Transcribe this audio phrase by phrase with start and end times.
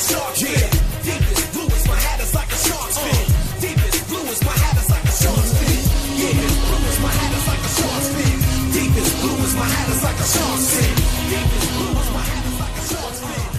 [0.00, 0.80] Yeah.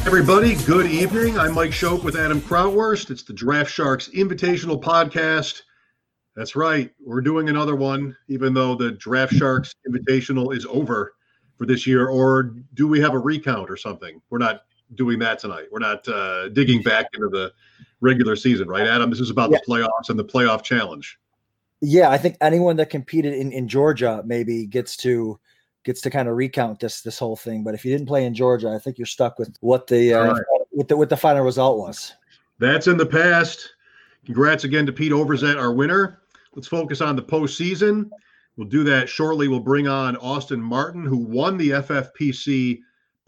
[0.04, 1.38] Everybody, good evening.
[1.38, 3.12] I'm Mike Schopp with Adam Krautwurst.
[3.12, 5.62] It's the Draft Sharks Invitational Podcast.
[6.36, 6.89] That's right.
[7.05, 11.14] We're doing another one, even though the Draft Sharks Invitational is over
[11.55, 12.08] for this year.
[12.08, 14.19] Or do we have a recount or something?
[14.32, 14.61] We're not
[14.95, 15.65] doing that tonight.
[15.71, 17.54] We're not uh, digging back into the
[18.01, 19.09] regular season, right, Adam?
[19.09, 19.59] This is about Yeah.
[19.65, 21.17] the playoffs and the playoff challenge.
[21.81, 25.39] Yeah, I think anyone that competed in, in Georgia maybe gets to
[25.83, 27.64] gets to kind of recount this this whole thing.
[27.64, 30.33] But if you didn't play in Georgia, I think you're stuck with what the uh,
[30.33, 30.43] right.
[30.71, 32.14] what the what the final result was.
[32.59, 33.73] That's in the past.
[34.25, 36.22] Congrats again to Pete Overzet, our winner.
[36.53, 38.09] Let's focus on the postseason.
[38.55, 39.47] We'll do that shortly.
[39.47, 42.80] We'll bring on Austin Martin, who won the FFPC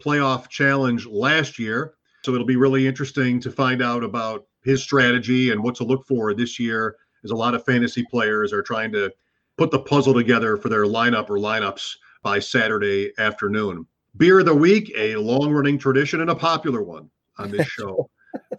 [0.04, 1.94] playoff challenge last year.
[2.24, 6.06] So it'll be really interesting to find out about his strategy and what to look
[6.06, 9.12] for this year, as a lot of fantasy players are trying to
[9.56, 13.86] put the puzzle together for their lineup or lineups by Saturday afternoon.
[14.16, 18.08] Beer of the week, a long running tradition and a popular one on this show,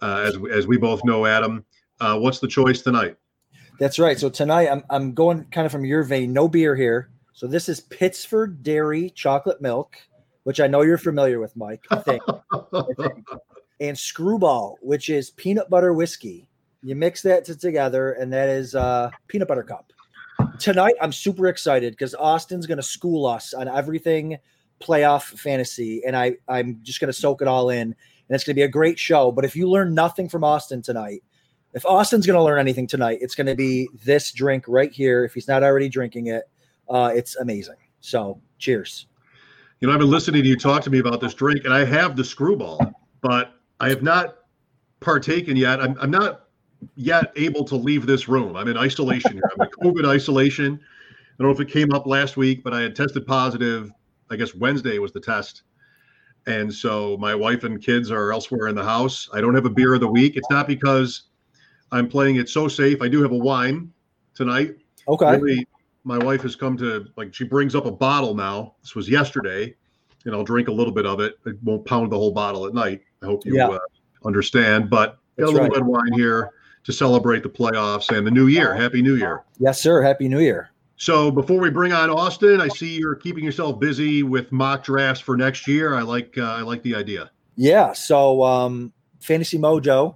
[0.02, 1.64] uh, as, we- as we both know, Adam.
[2.00, 3.16] Uh, what's the choice tonight?
[3.78, 4.18] That's right.
[4.18, 6.32] So tonight I'm I'm going kind of from your vein.
[6.32, 7.10] No beer here.
[7.34, 9.96] So this is Pittsford Dairy Chocolate Milk,
[10.46, 11.84] which I know you're familiar with, Mike.
[11.90, 12.22] I think.
[12.28, 13.26] I think.
[13.80, 16.46] And Screwball, which is peanut butter whiskey.
[16.84, 19.92] You mix that t- together, and that is uh, peanut butter cup.
[20.60, 24.38] Tonight, I'm super excited because Austin's going to school us on everything
[24.80, 27.94] playoff fantasy, and I I'm just going to soak it all in, and
[28.28, 29.32] it's going to be a great show.
[29.32, 31.24] But if you learn nothing from Austin tonight,
[31.74, 35.24] if Austin's going to learn anything tonight, it's going to be this drink right here.
[35.24, 36.44] If he's not already drinking it,
[36.88, 37.78] uh, it's amazing.
[38.00, 39.08] So, cheers.
[39.80, 41.84] You know, I've been listening to you talk to me about this drink, and I
[41.84, 42.80] have the screwball,
[43.20, 44.38] but I have not
[45.00, 45.80] partaken yet.
[45.80, 46.46] I'm, I'm not
[46.94, 48.56] yet able to leave this room.
[48.56, 49.42] I'm in isolation here.
[49.54, 50.80] I'm in COVID isolation.
[50.82, 53.92] I don't know if it came up last week, but I had tested positive.
[54.30, 55.62] I guess Wednesday was the test.
[56.46, 59.28] And so my wife and kids are elsewhere in the house.
[59.34, 60.36] I don't have a beer of the week.
[60.36, 61.24] It's not because
[61.92, 63.02] I'm playing it so safe.
[63.02, 63.92] I do have a wine
[64.34, 64.76] tonight.
[65.08, 65.36] Okay.
[65.36, 65.66] Really,
[66.06, 68.74] my wife has come to like she brings up a bottle now.
[68.80, 69.74] This was yesterday,
[70.24, 71.34] and I'll drink a little bit of it.
[71.46, 73.02] I won't pound the whole bottle at night.
[73.22, 73.68] I hope you Yeah.
[73.68, 73.78] uh,
[74.24, 74.88] understand.
[74.88, 75.76] But got That's a little right.
[75.76, 76.52] red wine here
[76.84, 78.72] to celebrate the playoffs and the new year.
[78.72, 79.42] Happy New Year.
[79.58, 80.00] Yes, sir.
[80.00, 80.70] Happy New Year.
[80.96, 85.20] So before we bring on Austin, I see you're keeping yourself busy with mock drafts
[85.20, 85.94] for next year.
[85.94, 87.30] I like uh, I like the idea.
[87.56, 87.92] Yeah.
[87.94, 90.14] So, um, Fantasy Mojo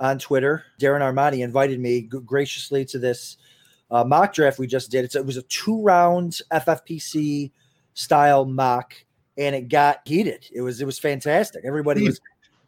[0.00, 3.36] on Twitter, Darren Armani invited me graciously to this
[3.90, 5.04] uh, mock draft we just did.
[5.04, 7.50] It's, it was a two round FFPC
[7.94, 8.94] style mock,
[9.38, 10.46] and it got heated.
[10.52, 11.64] It was it was fantastic.
[11.64, 12.20] Everybody was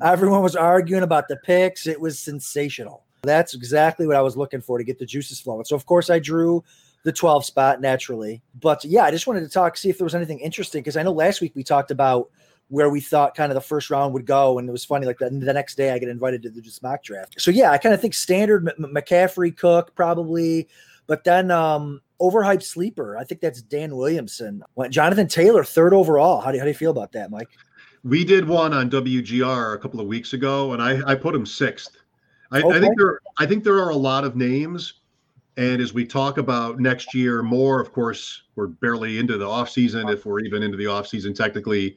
[0.02, 1.86] everyone was arguing about the picks.
[1.86, 3.04] It was sensational.
[3.22, 5.64] That's exactly what I was looking for to get the juices flowing.
[5.64, 6.62] So, of course, I drew
[7.04, 8.42] the 12 spot naturally.
[8.60, 11.02] But yeah, I just wanted to talk, see if there was anything interesting because I
[11.02, 12.30] know last week we talked about
[12.68, 14.58] where we thought kind of the first round would go.
[14.58, 16.82] And it was funny, like the, the next day I get invited to the just
[16.82, 17.40] mock draft.
[17.40, 20.68] So yeah, I kind of think standard M- McCaffrey, Cook probably,
[21.08, 23.16] but then um overhyped sleeper.
[23.16, 24.62] I think that's Dan Williamson.
[24.76, 26.40] Went Jonathan Taylor, third overall.
[26.40, 27.48] How do you, how do you feel about that, Mike?
[28.04, 31.44] We did one on WGR a couple of weeks ago, and I, I put him
[31.44, 31.96] sixth.
[32.50, 34.94] I, I think there I think there are a lot of names,
[35.56, 40.12] and as we talk about next year more, of course, we're barely into the offseason,
[40.12, 41.96] if we're even into the offseason technically.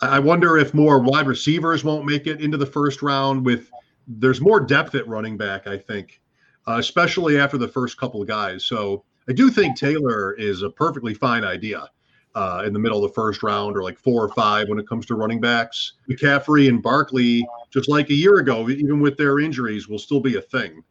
[0.00, 3.44] I I wonder if more wide receivers won't make it into the first round.
[3.44, 3.70] With
[4.06, 6.20] there's more depth at running back, I think,
[6.66, 8.64] uh, especially after the first couple of guys.
[8.64, 11.88] So I do think Taylor is a perfectly fine idea
[12.34, 14.88] uh, in the middle of the first round or like four or five when it
[14.88, 15.94] comes to running backs.
[16.10, 20.36] McCaffrey and Barkley, just like a year ago, even with their injuries, will still be
[20.36, 20.82] a thing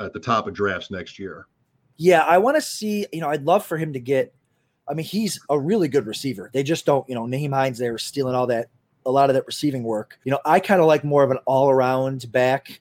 [0.00, 1.46] at the top of drafts next year.
[1.96, 4.34] Yeah, I want to see, you know, I'd love for him to get
[4.88, 6.50] I mean, he's a really good receiver.
[6.52, 8.70] They just don't, you know, Nyheim Hines there stealing all that
[9.06, 10.18] a lot of that receiving work.
[10.24, 12.80] You know, I kind of like more of an all-around back.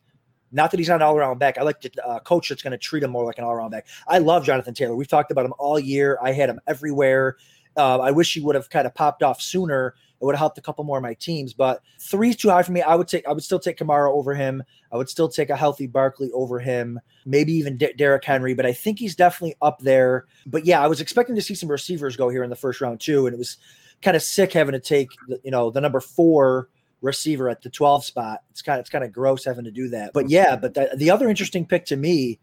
[0.57, 1.59] Not that he's not an all-around back.
[1.59, 3.86] I like the uh, coach that's going to treat him more like an all-around back.
[4.07, 4.95] I love Jonathan Taylor.
[4.95, 6.18] We've talked about him all year.
[6.21, 7.38] I had him everywhere.
[7.77, 9.94] Uh, I wish he would have kind of popped off sooner.
[10.19, 12.71] It would have helped a couple more of my teams, but three's too high for
[12.71, 12.81] me.
[12.81, 14.63] I would take, I would still take Kamara over him.
[14.92, 17.00] I would still take a healthy Barkley over him.
[17.27, 20.25] Maybe even D- Derrick Henry, but I think he's definitely up there.
[20.48, 23.00] But yeah, I was expecting to see some receivers go here in the first round
[23.00, 23.57] too, and it was
[24.01, 25.09] kind of sick having to take,
[25.44, 26.69] you know, the number four
[27.01, 28.44] receiver at the 12 spot.
[28.51, 30.13] It's kind of it's kind of gross having to do that.
[30.13, 32.39] But yeah, but the, the other interesting pick to me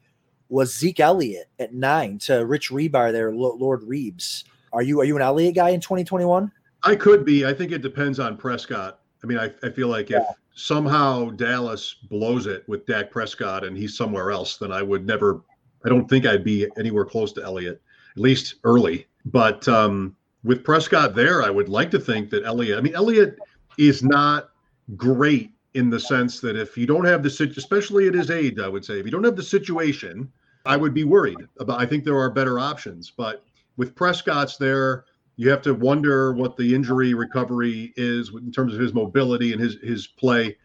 [0.49, 4.45] was Zeke Elliott at nine to Rich Rebar there, Lord Reeves.
[4.73, 6.51] Are you are you an Elliott guy in 2021?
[6.83, 7.47] I could be.
[7.47, 9.01] I think it depends on Prescott.
[9.23, 10.23] I mean, I, I feel like if
[10.55, 15.43] somehow Dallas blows it with Dak Prescott and he's somewhere else, then I would never.
[15.85, 17.83] I don't think I'd be anywhere close to Elliott,
[18.17, 19.07] at least early.
[19.27, 22.79] But um, with Prescott there, I would like to think that Elliott.
[22.79, 23.39] I mean, Elliott
[23.79, 24.51] is not
[24.97, 28.59] great in the sense that if you don't have the situation, especially at his age,
[28.59, 30.31] I would say if you don't have the situation,
[30.65, 31.81] I would be worried about.
[31.81, 33.45] I think there are better options, but
[33.77, 35.05] with Prescott's there,
[35.37, 39.61] you have to wonder what the injury recovery is in terms of his mobility and
[39.61, 40.57] his his play.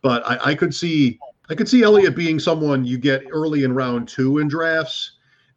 [0.00, 1.18] But I, I could see
[1.50, 5.12] I could see Elliott being someone you get early in round two in drafts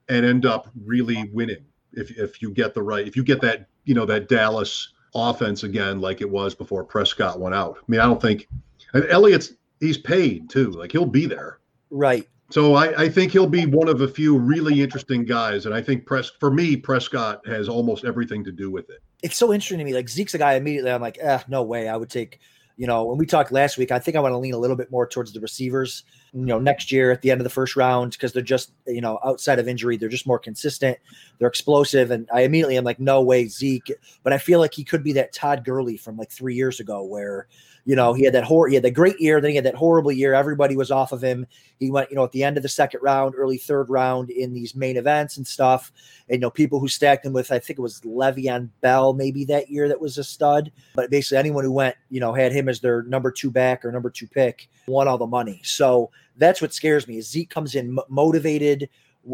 [0.09, 1.63] and end up really winning
[1.93, 5.63] if if you get the right if you get that you know that Dallas offense
[5.63, 7.77] again like it was before Prescott went out.
[7.77, 8.47] I mean, I don't think
[8.93, 10.71] and Elliott's he's paid too.
[10.71, 11.59] Like he'll be there.
[11.89, 12.27] Right.
[12.51, 15.65] So I, I think he'll be one of a few really interesting guys.
[15.65, 18.99] And I think Pres for me, Prescott has almost everything to do with it.
[19.23, 19.93] It's so interesting to me.
[19.93, 20.91] Like Zeke's a guy immediately.
[20.91, 21.89] I'm like, eh, no way.
[21.89, 22.39] I would take,
[22.77, 24.75] you know, when we talked last week, I think I want to lean a little
[24.75, 26.03] bit more towards the receivers,
[26.35, 28.99] you know, next year at the end of the first round, because they're just, you
[28.99, 30.97] know, outside of injury, they're just more consistent.
[31.39, 32.11] They're explosive.
[32.11, 33.93] And I immediately am like, no way, Zeke.
[34.21, 37.03] But I feel like he could be that Todd Gurley from like three years ago
[37.03, 37.47] where,
[37.85, 40.11] you know, he had that he had that great year, then he had that horrible
[40.11, 40.33] year.
[40.33, 41.45] Everybody was off of him.
[41.79, 44.53] He went, you know, at the end of the second round, early third round in
[44.53, 45.91] these main events and stuff.
[46.27, 49.45] And you know, people who stacked him with, I think it was Le'Veon Bell, maybe
[49.45, 50.71] that year that was a stud.
[50.95, 53.91] But basically, anyone who went, you know, had him as their number two back or
[53.91, 55.61] number two pick, won all the money.
[55.63, 57.19] So that's what scares me.
[57.19, 58.89] Is Zeke comes in motivated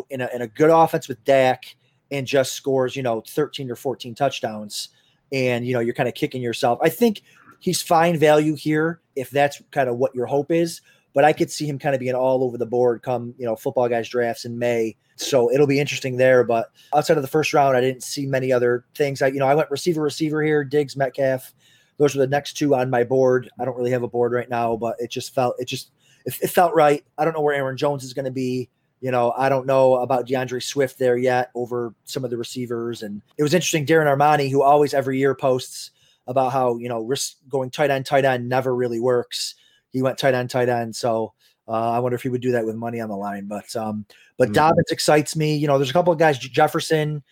[0.10, 1.76] in a, in a good offense with Dak
[2.12, 4.90] and just scores, you know, 13 or 14 touchdowns.
[5.32, 6.78] And, you know, you're kind of kicking yourself.
[6.82, 7.22] I think
[7.62, 10.82] he's fine value here if that's kind of what your hope is.
[11.14, 13.56] But I could see him kind of being all over the board come, you know,
[13.56, 14.96] football guys drafts in May.
[15.18, 16.44] So it'll be interesting there.
[16.44, 19.22] But outside of the first round, I didn't see many other things.
[19.22, 21.54] I, you know, I went receiver, receiver here, Diggs, Metcalf.
[21.98, 23.50] Those were the next two on my board.
[23.60, 25.92] I don't really have a board right now, but it just felt, it just,
[26.26, 27.04] it, it felt right.
[27.18, 28.70] I don't know where Aaron Jones is going to be.
[29.02, 33.04] You know, I don't know about DeAndre Swift there yet over some of the receivers.
[33.04, 33.86] And it was interesting.
[33.86, 35.92] Darren Armani, who always every year posts
[36.32, 39.56] about how you know risk going tight end, tight end never really works.
[39.90, 40.96] He went tight end, tight end.
[40.96, 41.34] So
[41.68, 43.46] uh, I wonder if he would do that with money on the line.
[43.48, 44.06] But um,
[44.38, 44.54] but mm-hmm.
[44.54, 45.56] Dobbins excites me.
[45.56, 46.40] You know, there's a couple of guys.
[46.40, 47.24] Jefferson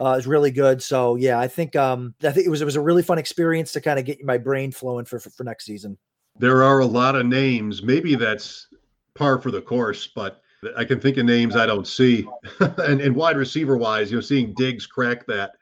[0.00, 0.82] uh, is really good.
[0.82, 3.72] So yeah, I think um, I think it was it was a really fun experience
[3.72, 5.96] to kind of get my brain flowing for, for for next season.
[6.38, 7.82] There are a lot of names.
[7.82, 8.68] Maybe that's
[9.14, 10.40] par for the course, but
[10.76, 12.28] I can think of names I don't see.
[12.60, 15.52] and, and wide receiver wise, you know, seeing Diggs crack that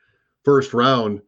[0.44, 1.20] first round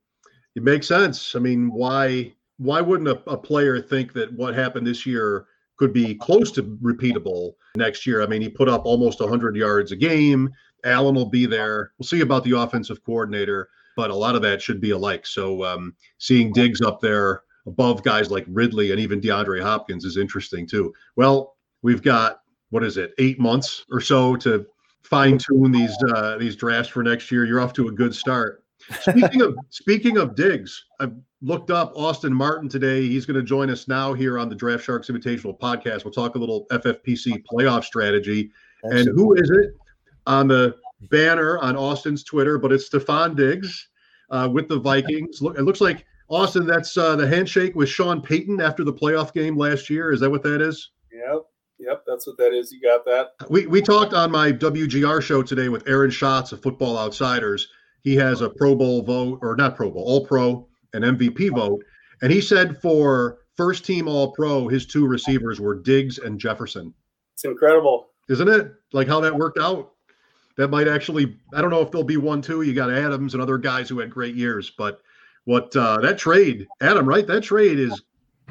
[0.58, 1.37] it makes sense.
[1.37, 5.46] I mean, why why wouldn't a, a player think that what happened this year
[5.76, 8.22] could be close to repeatable next year?
[8.22, 10.50] I mean, he put up almost 100 yards a game.
[10.84, 11.93] Allen will be there.
[11.96, 15.26] We'll see about the offensive coordinator, but a lot of that should be alike.
[15.26, 20.16] So um, seeing Diggs up there above guys like Ridley and even DeAndre Hopkins is
[20.16, 20.93] interesting too.
[21.14, 22.40] Well, we've got
[22.70, 24.66] what is it, eight months or so to
[25.04, 27.44] fine tune these uh, these drafts for next year.
[27.44, 28.64] You're off to a good start
[29.00, 31.08] speaking of speaking of Diggs, I
[31.43, 33.02] looked up Austin Martin today.
[33.06, 36.05] He's going to join us now here on the Draft Sharks Invitational podcast.
[36.05, 38.50] We'll talk a little FFPC playoff strategy.
[38.85, 39.11] Absolutely.
[39.11, 39.76] And who is it
[40.26, 40.76] on the
[41.11, 42.58] banner on Austin's Twitter?
[42.58, 43.88] But it's Stefon Diggs
[44.31, 45.43] uh, with the Vikings.
[45.43, 46.67] Look, it looks like Austin.
[46.67, 50.12] That's uh, the handshake with Sean Payton after the playoff game last year.
[50.12, 50.90] Is that what that is?
[51.12, 51.42] Yep.
[51.80, 52.73] Yep, that's what that is.
[52.73, 53.35] You got that.
[53.49, 57.68] We we talked on my WGR show today with Aaron Schatz of Football Outsiders,
[58.09, 61.85] he has a Pro Bowl vote, or not Pro Bowl, All Pro, an MVP vote.
[62.23, 66.95] And he said for first team All Pro, his two receivers were Diggs and Jefferson.
[67.35, 68.73] It's incredible, isn't it?
[68.95, 69.93] Like how that worked out.
[70.57, 72.62] That might actually, I don't know if there'll be one too.
[72.62, 75.03] You got Adams and other guys who had great years, but
[75.45, 77.27] what uh, that trade, Adam, right?
[77.27, 78.03] That trade is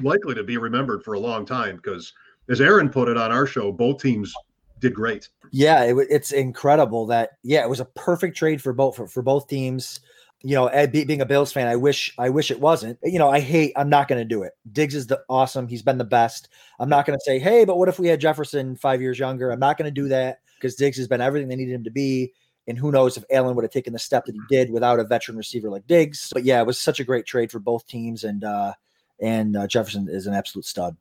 [0.03, 2.13] likely to be remembered for a long time because,
[2.47, 4.31] as Aaron put it on our show, both teams
[4.79, 5.29] did great.
[5.51, 9.21] Yeah, it, it's incredible that yeah, it was a perfect trade for both for, for
[9.21, 9.99] both teams.
[10.43, 12.99] You know, being a Bills fan, I wish I wish it wasn't.
[13.03, 13.73] You know, I hate.
[13.75, 14.53] I'm not going to do it.
[14.71, 15.67] Diggs is the awesome.
[15.67, 16.49] He's been the best.
[16.79, 19.49] I'm not going to say, hey, but what if we had Jefferson five years younger?
[19.49, 21.91] I'm not going to do that because Diggs has been everything they needed him to
[21.91, 22.33] be.
[22.67, 25.05] And who knows if Allen would have taken the step that he did without a
[25.05, 26.29] veteran receiver like Diggs.
[26.33, 28.73] But yeah, it was such a great trade for both teams, and uh,
[29.21, 30.95] and uh, Jefferson is an absolute stud.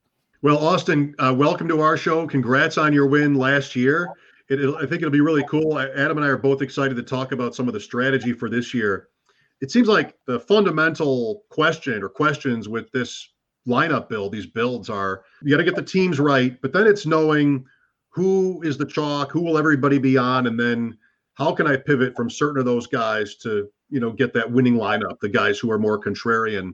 [0.46, 2.24] Well, Austin, uh, welcome to our show.
[2.24, 4.12] Congrats on your win last year.
[4.48, 5.76] It, I think it'll be really cool.
[5.76, 8.72] Adam and I are both excited to talk about some of the strategy for this
[8.72, 9.08] year.
[9.60, 13.28] It seems like the fundamental question or questions with this
[13.66, 17.06] lineup build, these builds are you got to get the teams right, but then it's
[17.06, 17.64] knowing
[18.10, 20.96] who is the chalk, who will everybody be on, and then
[21.34, 24.76] how can I pivot from certain of those guys to you know get that winning
[24.76, 26.72] lineup, the guys who are more contrarian.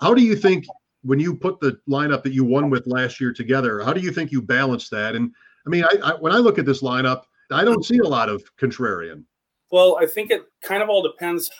[0.00, 0.64] How do you think
[1.04, 4.10] when you put the lineup that you won with last year together, how do you
[4.10, 5.14] think you balance that?
[5.14, 5.32] And
[5.66, 8.28] I mean, I, I when I look at this lineup, I don't see a lot
[8.28, 9.24] of contrarian.
[9.70, 11.50] Well, I think it kind of all depends.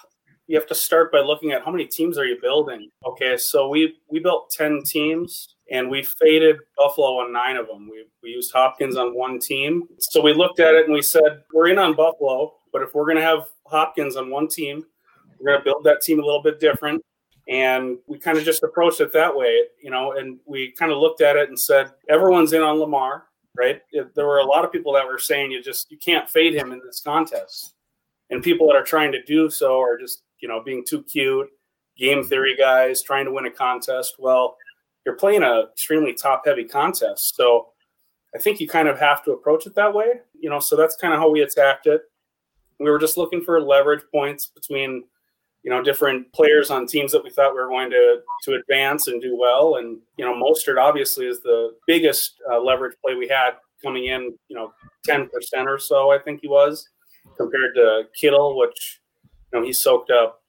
[0.47, 2.91] You have to start by looking at how many teams are you building.
[3.07, 7.89] Okay, so we we built ten teams and we faded Buffalo on nine of them.
[7.91, 9.89] We we used Hopkins on one team.
[9.99, 13.05] So we looked at it and we said we're in on Buffalo, but if we're
[13.05, 14.85] going to have Hopkins on one team,
[15.39, 17.03] we're going to build that team a little bit different.
[17.49, 20.13] And we kind of just approached it that way, you know.
[20.13, 23.25] And we kind of looked at it and said everyone's in on Lamar,
[23.57, 23.83] right?
[23.93, 26.73] There were a lot of people that were saying you just you can't fade him
[26.73, 27.75] in this contest
[28.31, 31.49] and people that are trying to do so are just you know being too cute
[31.97, 32.29] game Mm-hmm.
[32.29, 34.57] theory guys trying to win a contest well
[35.07, 37.69] you're playing a extremely top heavy contest so
[38.35, 40.07] i think you kind of have to approach it that way
[40.39, 42.03] you know so that's kind of how we attacked it
[42.81, 45.05] we were just looking for leverage points between
[45.65, 49.09] you know different players on teams that we thought we were going to to advance
[49.09, 53.27] and do well and you know Mostert obviously is the biggest uh, leverage play we
[53.27, 53.53] had
[53.83, 54.73] coming in you know
[55.09, 55.29] 10%
[55.67, 56.89] or so i think he was
[57.37, 59.01] compared to Kittle, which
[59.53, 60.43] you know he soaked up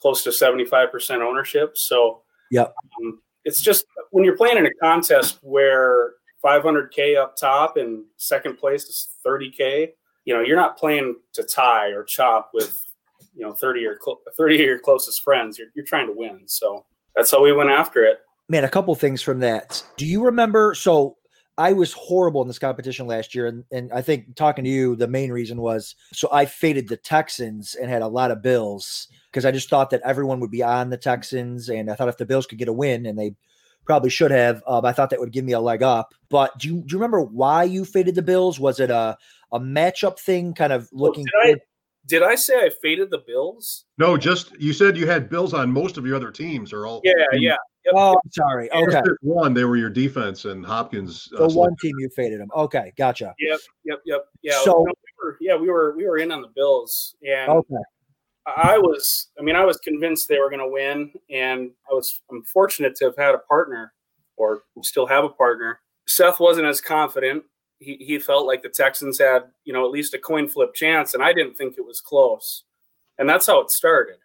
[0.00, 1.76] close to seventy five percent ownership.
[1.76, 2.66] So yeah,
[3.00, 6.12] um, it's just when you're playing in a contest where
[6.44, 9.88] 500k up top and second place is 30k.
[10.24, 12.80] You know, you're not playing to tie or chop with
[13.36, 15.58] you know 30 or cl- 30 of your closest friends.
[15.58, 16.40] You're, you're trying to win.
[16.46, 18.18] So that's how we went after it.
[18.48, 19.82] man, a couple things from that.
[19.96, 20.74] Do you remember?
[20.74, 21.16] So
[21.58, 24.94] I was horrible in this competition last year, and, and I think talking to you,
[24.96, 29.08] the main reason was so I faded the Texans and had a lot of Bills
[29.30, 32.18] because I just thought that everyone would be on the Texans, and I thought if
[32.18, 33.34] the Bills could get a win, and they
[33.86, 36.12] probably should have, um, I thought that would give me a leg up.
[36.28, 38.60] But do you do you remember why you faded the Bills?
[38.60, 39.16] Was it a
[39.52, 41.24] a matchup thing, kind of looking?
[41.44, 41.56] I-
[42.06, 43.84] Did I say I faded the Bills?
[43.98, 47.00] No, just you said you had Bills on most of your other teams, or all.
[47.04, 47.56] Yeah, yeah.
[47.84, 47.94] Yep.
[47.94, 48.68] oh, I'm sorry.
[48.72, 51.28] Just Okay, this one, they were your defense, and Hopkins.
[51.30, 52.48] the uh, one team you faded them.
[52.54, 53.34] Okay, gotcha.
[53.38, 54.24] Yep, yep, yep.
[54.42, 54.60] Yeah.
[54.64, 57.74] So- no, we were, yeah, we were we were in on the Bills, and Okay.
[58.46, 59.28] I was.
[59.38, 62.22] I mean, I was convinced they were going to win, and I was.
[62.30, 63.92] I'm fortunate to have had a partner,
[64.36, 65.80] or still have a partner.
[66.06, 67.42] Seth wasn't as confident.
[67.78, 71.14] He he felt like the Texans had you know at least a coin flip chance,
[71.14, 72.64] and I didn't think it was close,
[73.18, 74.16] and that's how it started.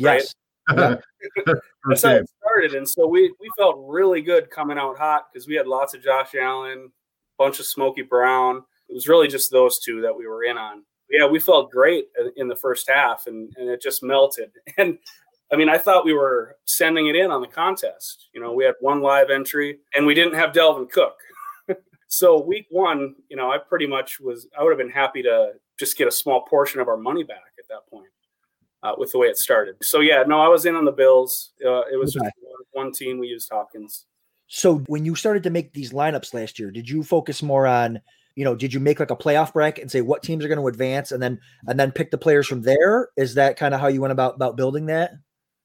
[0.00, 0.20] Right.
[0.20, 0.34] Yes.
[0.68, 1.04] First
[1.88, 5.46] That's how it started, and so we we felt really good coming out hot because
[5.46, 6.90] we had lots of Josh Allen,
[7.38, 8.62] bunch of Smokey Brown.
[8.88, 10.82] It was really just those two that we were in on.
[11.10, 14.50] Yeah, we felt great in the first half, and and it just melted.
[14.78, 14.98] And
[15.50, 18.28] I mean, I thought we were sending it in on the contest.
[18.34, 21.14] You know, we had one live entry, and we didn't have Dalvin Cook.
[22.08, 24.48] So week one, you know, I pretty much was.
[24.58, 27.52] I would have been happy to just get a small portion of our money back
[27.58, 28.08] at that point
[28.82, 29.76] uh, with the way it started.
[29.82, 31.52] So yeah, no, I was in on the Bills.
[31.64, 32.24] Uh, it was Okay.
[32.24, 32.36] just
[32.72, 33.18] one, one team.
[33.18, 34.06] We used Hopkins.
[34.46, 38.00] So when you started to make these lineups last year, did you focus more on,
[38.34, 40.60] you know, did you make like a playoff bracket and say what teams are going
[40.60, 43.10] to advance and then and then pick the players from there?
[43.18, 45.12] Is that kind of how you went about about building that?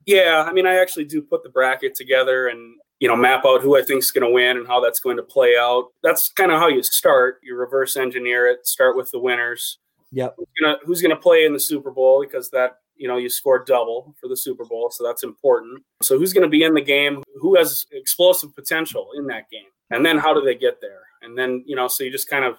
[0.05, 3.61] Yeah, I mean, I actually do put the bracket together and you know map out
[3.61, 5.89] who I think is going to win and how that's going to play out.
[6.03, 7.41] That's kind of how you start.
[7.43, 8.65] You reverse engineer it.
[8.65, 9.79] Start with the winners.
[10.13, 10.35] Yep.
[10.37, 13.29] Who's gonna Who's going to play in the Super Bowl because that you know you
[13.29, 15.83] score double for the Super Bowl, so that's important.
[16.01, 17.21] So who's going to be in the game?
[17.41, 19.67] Who has explosive potential in that game?
[19.91, 21.01] And then how do they get there?
[21.23, 22.55] And then you know, so you just kind of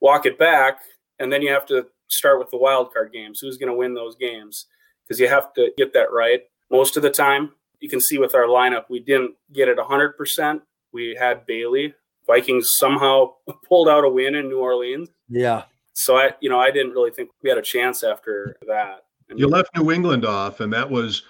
[0.00, 0.80] walk it back,
[1.20, 3.38] and then you have to start with the wild card games.
[3.38, 4.66] Who's going to win those games?
[5.06, 7.52] Because you have to get that right most of the time.
[7.84, 10.62] You can see with our lineup, we didn't get it 100%.
[10.94, 11.92] We had Bailey.
[12.26, 13.34] Vikings somehow
[13.68, 15.10] pulled out a win in New Orleans.
[15.28, 15.64] Yeah.
[15.92, 19.04] So I, you know, I didn't really think we had a chance after that.
[19.28, 21.24] And You left New England off, and that was,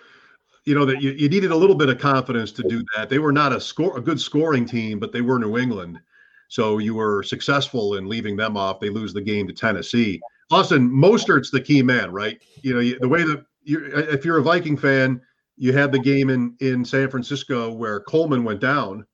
[0.65, 3.09] you know, that you, you needed a little bit of confidence to do that.
[3.11, 5.99] They were not a score, a good scoring team, but they were New England,
[6.47, 8.79] so you were successful in leaving them off.
[8.79, 10.21] They lose the game to Tennessee.
[10.53, 12.41] Austin Mostert's the key man, right?
[12.63, 15.21] You know, you, the way that you, if you're a Viking fan,
[15.57, 19.07] you had the game in in San Francisco where Coleman went down,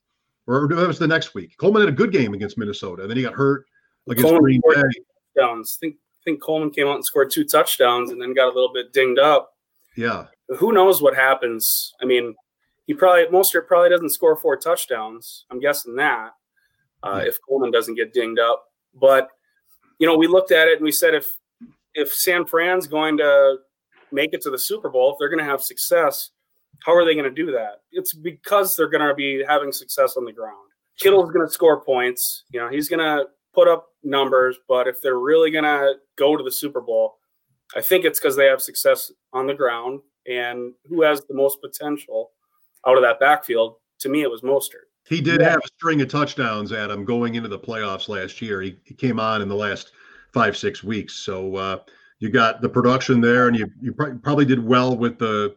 [0.46, 1.56] or that was the next week.
[1.58, 3.66] Coleman had a good game against Minnesota, and then he got hurt
[4.08, 4.82] against Coleman Green Bay.
[5.36, 5.78] touchdowns.
[5.78, 8.54] I think, I think Coleman came out and scored two touchdowns and then got a
[8.54, 9.52] little bit dinged up.
[9.96, 10.26] Yeah,
[10.58, 11.92] Who knows what happens?
[12.00, 12.34] I mean,
[12.86, 15.44] he probably, Mostert probably doesn't score four touchdowns.
[15.50, 16.30] I'm guessing that
[17.02, 17.28] uh, Yeah.
[17.28, 18.64] if Coleman doesn't get dinged up.
[18.94, 19.28] But,
[19.98, 21.26] you know, we looked at it and we said if,
[21.94, 23.56] if San Fran's going to
[24.12, 26.30] make it to the Super Bowl, if they're going to have success,
[26.84, 27.82] how are they going to do that?
[27.92, 30.56] It's because they're going to be having success on the ground.
[30.98, 32.44] Kittle's going to score points.
[32.50, 36.36] You know, he's going to put up numbers, but if they're really going to go
[36.36, 37.16] to the Super Bowl,
[37.76, 41.58] I think it's because they have success on the ground and who has the most
[41.62, 42.30] potential
[42.86, 43.76] out of that backfield.
[44.00, 44.86] to me, it was Mostert.
[45.08, 45.50] He did Yeah.
[45.50, 48.62] have a string of touchdowns, Adam, going into the playoffs last year.
[48.62, 49.92] He, he came on in the last
[50.32, 51.14] five, six weeks.
[51.16, 51.78] So uh,
[52.20, 55.56] you got the production there, and you you pr- probably did well with the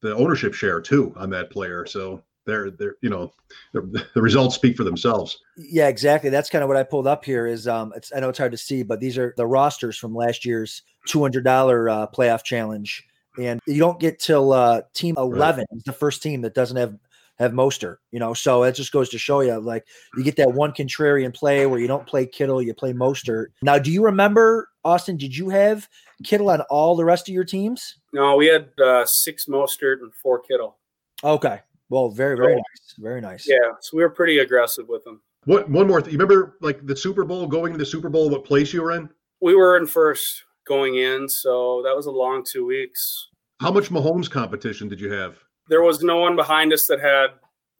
[0.00, 1.84] the ownership share too on that player.
[1.86, 3.32] So they're they're you know
[3.72, 5.38] the, the results speak for themselves.
[5.56, 6.30] Yeah, exactly.
[6.30, 7.46] That's kind of what I pulled up here.
[7.46, 10.14] Is um, it's I know it's hard to see, but these are the rosters from
[10.14, 13.04] last year's two hundred dollar uh, playoff challenge,
[13.38, 16.96] and you don't get till uh, team eleven is the first team that doesn't have
[17.38, 17.96] have Mostert.
[18.10, 19.86] You know, so it just goes to show you, like
[20.16, 23.46] you get that one contrarian play where you don't play Kittle, you play Mostert.
[23.62, 25.16] Now, do you remember Austin?
[25.16, 25.88] Did you have
[26.24, 27.98] Kittle on all the rest of your teams?
[28.12, 30.76] No, we had uh, six Mostert and four Kittle.
[31.22, 33.48] Okay, well, very very nice, very nice.
[33.48, 35.20] Yeah, so we were pretty aggressive with them.
[35.44, 36.12] What one more thing?
[36.12, 38.30] You remember like the Super Bowl going to the Super Bowl?
[38.30, 39.08] What place you were in?
[39.40, 43.28] We were in first going in, so that was a long two weeks.
[43.60, 45.43] How much Mahomes competition did you have?
[45.68, 47.28] There was no one behind us that had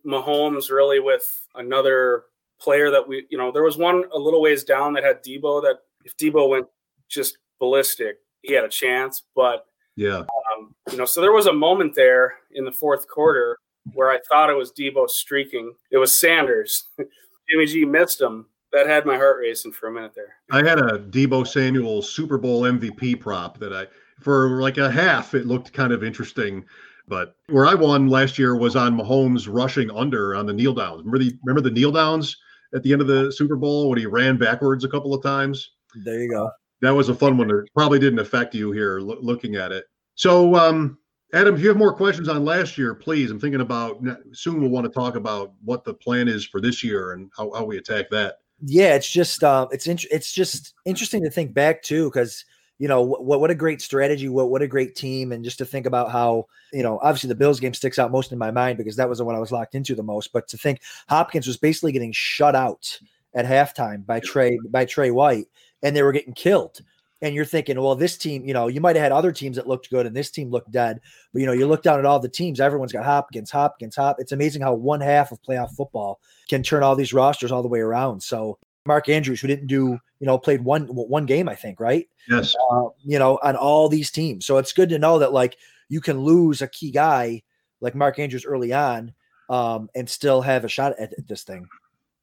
[0.06, 2.24] Mahomes really with another
[2.60, 5.62] player that we, you know, there was one a little ways down that had Deebo.
[5.62, 6.66] That if Deebo went
[7.08, 9.22] just ballistic, he had a chance.
[9.34, 10.24] But Yeah,
[10.56, 13.58] um, you know, so there was a moment there in the fourth quarter
[13.92, 15.74] where I thought it was Deebo streaking.
[15.90, 16.88] It was Sanders.
[17.50, 18.46] Jimmy G missed him.
[18.72, 20.34] That had my heart racing for a minute there.
[20.50, 23.86] I had a Deebo Samuel Super Bowl MVP prop that I
[24.20, 25.34] for like a half.
[25.34, 26.64] It looked kind of interesting,
[27.06, 31.00] but where I won last year was on Mahomes rushing under on the kneel downs.
[31.04, 32.36] Remember the remember the kneel downs
[32.74, 35.72] at the end of the Super Bowl when he ran backwards a couple of times.
[36.04, 36.50] There you go.
[36.80, 37.48] That was a fun one.
[37.48, 39.84] That probably didn't affect you here loo- looking at it.
[40.16, 40.98] So, um,
[41.32, 43.30] Adam, if you have more questions on last year, please.
[43.30, 44.60] I'm thinking about soon.
[44.60, 47.64] We'll want to talk about what the plan is for this year and how, how
[47.64, 48.36] we attack that.
[48.64, 52.44] Yeah, it's just uh, it's int- it's just interesting to think back too, because
[52.84, 55.64] you know what what a great strategy, what what a great team, and just to
[55.64, 58.76] think about how you know obviously the Bills game sticks out most in my mind
[58.76, 60.34] because that was the one I was locked into the most.
[60.34, 63.00] But to think Hopkins was basically getting shut out
[63.32, 65.46] at halftime by Trey by Trey White,
[65.82, 66.80] and they were getting killed.
[67.22, 69.66] And you're thinking, well, this team, you know, you might have had other teams that
[69.66, 71.00] looked good, and this team looked dead.
[71.32, 74.16] But you know, you look down at all the teams, everyone's got Hopkins, Hopkins, Hop.
[74.18, 77.68] It's amazing how one half of playoff football can turn all these rosters all the
[77.68, 78.22] way around.
[78.22, 82.08] So Mark Andrews, who didn't do, you know, played one one game, I think, right?
[82.28, 82.54] Yes.
[82.70, 84.46] Uh, you know, on all these teams.
[84.46, 85.56] So it's good to know that like
[85.88, 87.42] you can lose a key guy
[87.80, 89.12] like Mark Andrews early on,
[89.50, 91.66] um, and still have a shot at, at this thing.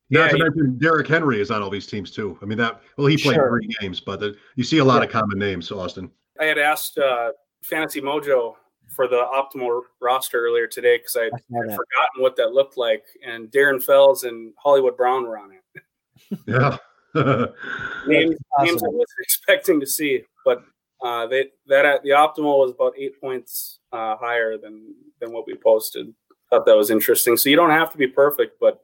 [0.09, 2.37] Not Yeah, to he- mention Derrick Henry is on all these teams too.
[2.41, 2.81] I mean that.
[2.97, 3.49] Well, he played Sure.
[3.49, 5.05] three games, but the, you see a lot Yeah.
[5.05, 5.71] of common names.
[5.71, 6.11] Austin.
[6.39, 7.31] I had asked uh,
[7.63, 8.55] Fantasy Mojo
[8.87, 13.03] for the optimal roster earlier today because I I had forgotten what that looked like,
[13.25, 15.60] and Darren Fells and Hollywood Brown were on it.
[16.47, 16.77] Yeah.
[18.07, 20.63] Names, names I wasn't expecting to see, but
[21.03, 25.45] uh, they that at the optimal was about eight points uh, higher than than what
[25.45, 26.13] we posted.
[26.49, 27.37] Thought that was interesting.
[27.37, 28.81] So you don't have to be perfect, but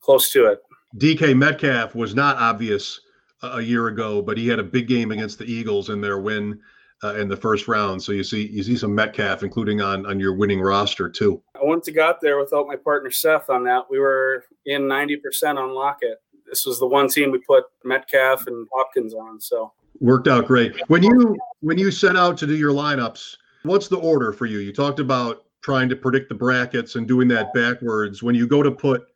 [0.00, 0.60] close to it.
[0.96, 3.00] DK Metcalf was not obvious
[3.42, 6.18] a a year ago, but he had a big game against the Eagles in their
[6.18, 6.58] win
[7.04, 8.02] uh, in the first round.
[8.02, 11.42] So you see you see some Metcalf, including on on your winning roster too.
[11.54, 13.84] I wouldn't have got there without my partner Seth on that.
[13.90, 16.18] We were in 90% on Lockett.
[16.48, 19.40] This was the one team we put Metcalf and Hopkins on.
[19.40, 20.80] So Worked out great.
[20.88, 24.58] When you when you set out to do your lineups, what's the order for you?
[24.58, 28.22] You talked about trying to predict the brackets and doing that backwards.
[28.22, 29.08] When you go to put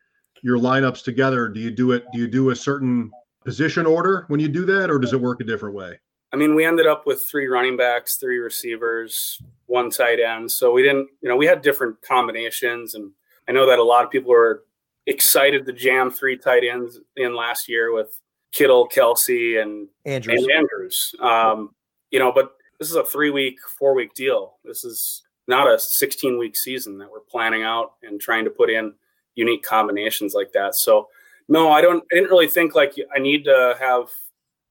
[0.42, 2.04] your lineups together, do you do it?
[2.12, 3.12] Do you do a certain
[3.44, 5.98] position order when you do that, or does it work a different way?
[6.32, 10.50] I mean, we ended up with three running backs, three receivers, one tight end.
[10.50, 12.94] So we didn't, you know, we had different combinations.
[12.94, 13.12] And
[13.48, 14.64] I know that a lot of people were
[15.06, 18.20] excited to jam three tight ends in last year with
[18.52, 20.42] Kittle, Kelce, and, Andrews.
[20.42, 21.14] and Andrews.
[21.20, 21.74] Um,
[22.10, 24.56] you know, but this is a three week, four week deal.
[24.64, 28.70] This is not a 16 week season that we're planning out and trying to put
[28.70, 28.94] in
[29.34, 30.74] unique combinations like that.
[30.74, 31.08] So,
[31.48, 34.08] no, I don't, I didn't really think like I need to have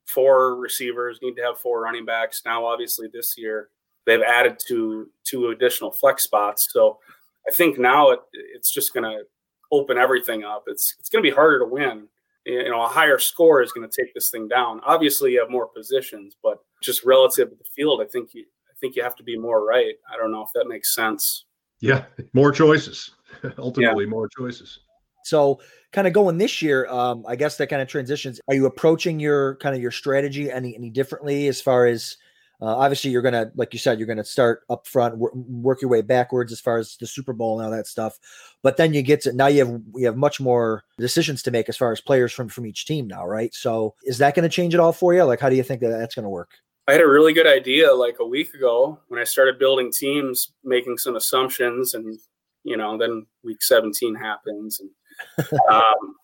[0.06, 2.44] four receivers, need to have four running backs.
[2.46, 3.70] Now, obviously, this year
[4.06, 6.70] they've added two two additional flex spots.
[6.72, 7.00] So
[7.48, 9.24] I think now it, it's just going to
[9.72, 10.64] open everything up.
[10.68, 12.08] It's it's going to be harder to win.
[12.46, 14.82] You know, a higher score is going to take this thing down.
[14.84, 18.74] Obviously, you have more positions, but just relative to the field, I think you I
[18.80, 19.94] think you have to be more right.
[20.12, 21.46] I don't know if that makes sense.
[21.80, 23.12] Yeah, more choices.
[23.58, 24.80] Ultimately, more choices.
[25.24, 25.60] So,
[25.92, 28.40] kind of going this year, um, I guess that kind of transitions.
[28.48, 32.18] Are you approaching your kind of your strategy any any differently as far as
[32.62, 35.90] uh, obviously you're gonna, like you said, you're gonna start up front, wor- work your
[35.90, 38.20] way backwards as far as the Super Bowl and all that stuff.
[38.62, 41.70] But then you get to now you have you have much more decisions to make
[41.70, 43.54] as far as players from from each team now, right?
[43.56, 45.24] So, is that going to change it all for you?
[45.24, 46.52] Like, how do you think that that's going to work?
[46.88, 50.54] I had a really good idea like a week ago when I started building teams,
[50.64, 52.20] making some assumptions and
[52.64, 56.16] You know, then week 17 happens, and um,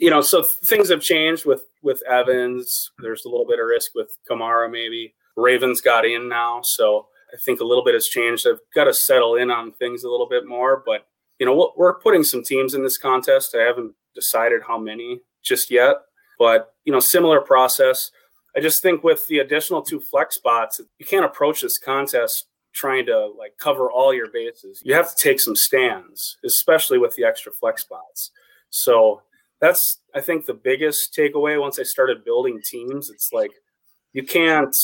[0.00, 2.90] you know, so things have changed with with Evans.
[2.98, 5.14] There's a little bit of risk with Kamara, maybe.
[5.36, 8.46] Ravens got in now, so I think a little bit has changed.
[8.46, 11.06] I've got to settle in on things a little bit more, but
[11.38, 13.56] you know, we're putting some teams in this contest.
[13.58, 15.96] I haven't decided how many just yet,
[16.38, 18.10] but you know, similar process.
[18.56, 23.06] I just think with the additional two flex spots, you can't approach this contest trying
[23.06, 24.80] to like cover all your bases.
[24.84, 28.30] You have to take some stands, especially with the extra flex spots.
[28.70, 29.22] So
[29.60, 33.10] that's I think the biggest takeaway once I started building teams.
[33.10, 33.50] It's like
[34.12, 34.74] you can't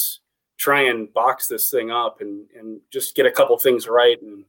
[0.61, 4.45] try and box this thing up and, and just get a couple things right and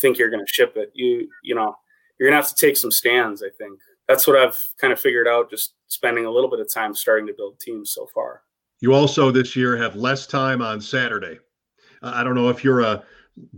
[0.00, 0.90] think you're going to ship it.
[0.92, 1.76] You you know
[2.18, 3.42] you're going to have to take some stands.
[3.42, 5.48] I think that's what I've kind of figured out.
[5.48, 8.42] Just spending a little bit of time starting to build teams so far.
[8.80, 11.38] You also this year have less time on Saturday.
[12.02, 13.04] I don't know if you're a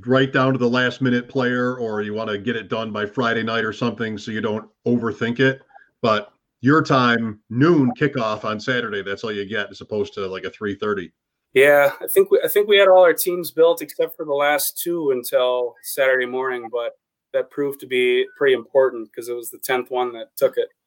[0.07, 3.07] right down to the last minute player or you want to get it done by
[3.07, 5.63] Friday night or something so you don't overthink it.
[6.03, 10.45] But your time, noon kickoff on Saturday, that's all you get as opposed to like
[10.45, 11.11] a 3:30.
[11.55, 14.35] Yeah, I think we, I think we had all our teams built except for the
[14.35, 16.99] last two until Saturday morning, but
[17.33, 20.69] that proved to be pretty important because it was the tenth one that took it.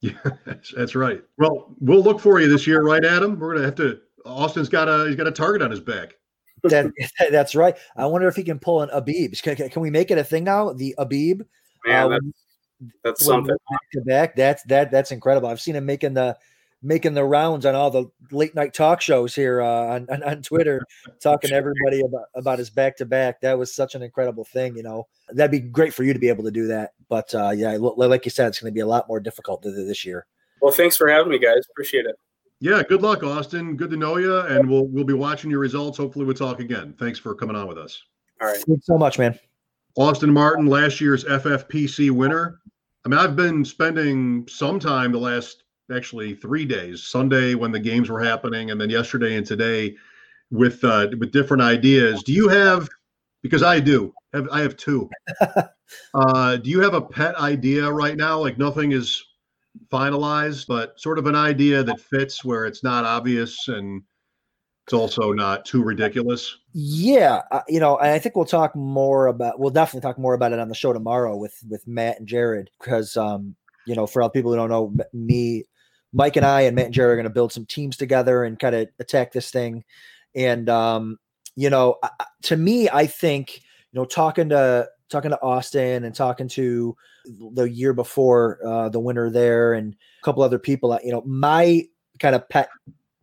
[0.00, 1.22] Yeah, that's, that's right.
[1.38, 3.38] Well, we'll look for you this year, right, Adam?
[3.38, 4.00] We're gonna have to.
[4.26, 6.14] Austin's got a he's got a target on his back.
[6.64, 6.92] That,
[7.30, 7.74] that's right.
[7.96, 9.32] I wonder if he can pull an Abib.
[9.42, 10.74] Can, can we make it a thing now?
[10.74, 11.42] The Abib.
[11.86, 13.56] Man, uh, that's, that's something.
[13.70, 14.36] Back to back.
[14.36, 14.90] That's that.
[14.90, 15.48] That's incredible.
[15.48, 16.36] I've seen him making the
[16.84, 20.42] making the rounds on all the late night talk shows here uh, on, on, on
[20.42, 20.80] Twitter,
[21.20, 23.40] talking to everybody about about his back to back.
[23.40, 24.76] That was such an incredible thing.
[24.76, 26.90] You know, that'd be great for you to be able to do that.
[27.08, 30.04] But uh, yeah, like you said, it's going to be a lot more difficult this
[30.04, 30.26] year.
[30.60, 31.66] Well, thanks for having me, guys.
[31.70, 32.16] Appreciate it.
[32.60, 33.76] Yeah, good luck, Austin.
[33.76, 35.98] Good to know you, and we'll we'll be watching your results.
[35.98, 36.94] Hopefully, we'll talk again.
[36.98, 38.00] Thanks for coming on with us.
[38.40, 38.58] All right.
[38.58, 39.38] Thanks so much, man.
[39.96, 42.60] Austin Martin, last year's FFPC winner.
[43.04, 45.63] I mean, I've been spending some time the last
[45.94, 49.94] actually three days sunday when the games were happening and then yesterday and today
[50.50, 52.22] with uh with different ideas.
[52.22, 52.88] Do you have
[53.42, 55.10] because i do have i have two.
[56.14, 58.40] Uh do you have a pet idea right now?
[58.40, 59.22] Like nothing is
[59.92, 64.02] finalized but sort of an idea that fits where it's not obvious and
[64.86, 66.56] it's also not too ridiculous?
[66.72, 70.52] Yeah uh, you know i think we'll talk more about we'll definitely talk more about
[70.52, 73.54] it on the show tomorrow with with matt and jared because um
[73.86, 75.64] you know for all people who don't know me
[76.14, 78.58] Mike and I and Matt and Jerry are going to build some teams together and
[78.58, 79.84] kind of attack this thing.
[80.34, 81.18] And um,
[81.56, 81.98] you know,
[82.42, 87.64] to me, I think you know, talking to talking to Austin and talking to the
[87.64, 91.84] year before uh, the winner there and a couple other people, you know, my
[92.20, 92.68] kind of pet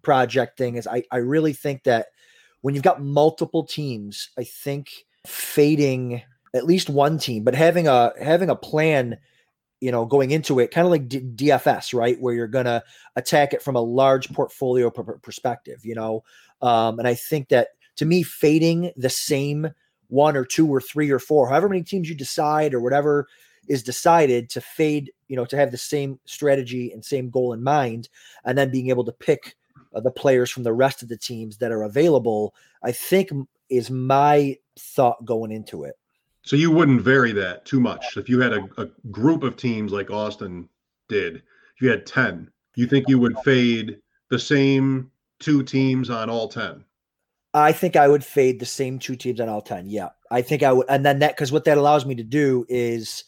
[0.01, 2.07] project thing is I I really think that
[2.61, 4.89] when you've got multiple teams, I think
[5.25, 6.23] fading
[6.53, 9.17] at least one team, but having a having a plan
[9.81, 12.83] you know, going into it, kind of like D- DFS, right, where you're gonna
[13.15, 16.23] attack it from a large portfolio perspective, you know.
[16.61, 19.71] Um, and I think that to me, fading the same
[20.07, 23.27] one or two or three or four, however many teams you decide or whatever
[23.67, 27.63] is decided to fade, you know, to have the same strategy and same goal in
[27.63, 28.09] mind,
[28.45, 29.55] and then being able to pick
[29.93, 33.31] uh, the players from the rest of the teams that are available, I think
[33.69, 35.95] is my thought going into it.
[36.43, 38.17] So you wouldn't vary that too much.
[38.17, 40.67] If you had a, a group of teams like Austin
[41.07, 43.99] did, if you had 10, you think you would fade
[44.29, 46.83] the same two teams on all 10?
[47.53, 49.89] I think I would fade the same two teams on all 10.
[49.89, 50.09] Yeah.
[50.31, 50.87] I think I would.
[50.89, 53.23] And then that, because what that allows me to do is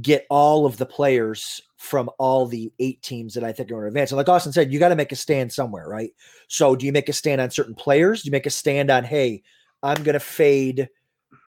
[0.00, 3.82] get all of the players from all the eight teams that I think are going
[3.82, 4.10] to advance.
[4.10, 6.10] And like Austin said, you got to make a stand somewhere, right?
[6.48, 8.22] So do you make a stand on certain players?
[8.22, 9.42] Do you make a stand on, hey,
[9.82, 10.88] I'm going to fade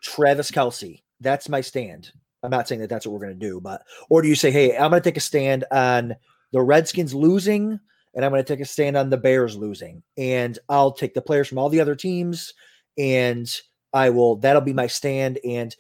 [0.02, 1.02] Travis Kelce.
[1.20, 2.12] That's my stand.
[2.44, 4.52] I'm not saying that that's what we're going to do, but or do you say,
[4.52, 6.16] hey, I'm going to take a stand on
[6.52, 7.80] the Redskins losing,
[8.16, 11.22] and I'm going to take a stand on the Bears losing, and I'll take the
[11.22, 12.54] players from all the other teams,
[12.98, 13.48] and
[13.94, 14.38] I will.
[14.38, 15.40] That'll be my stand.
[15.46, 15.76] And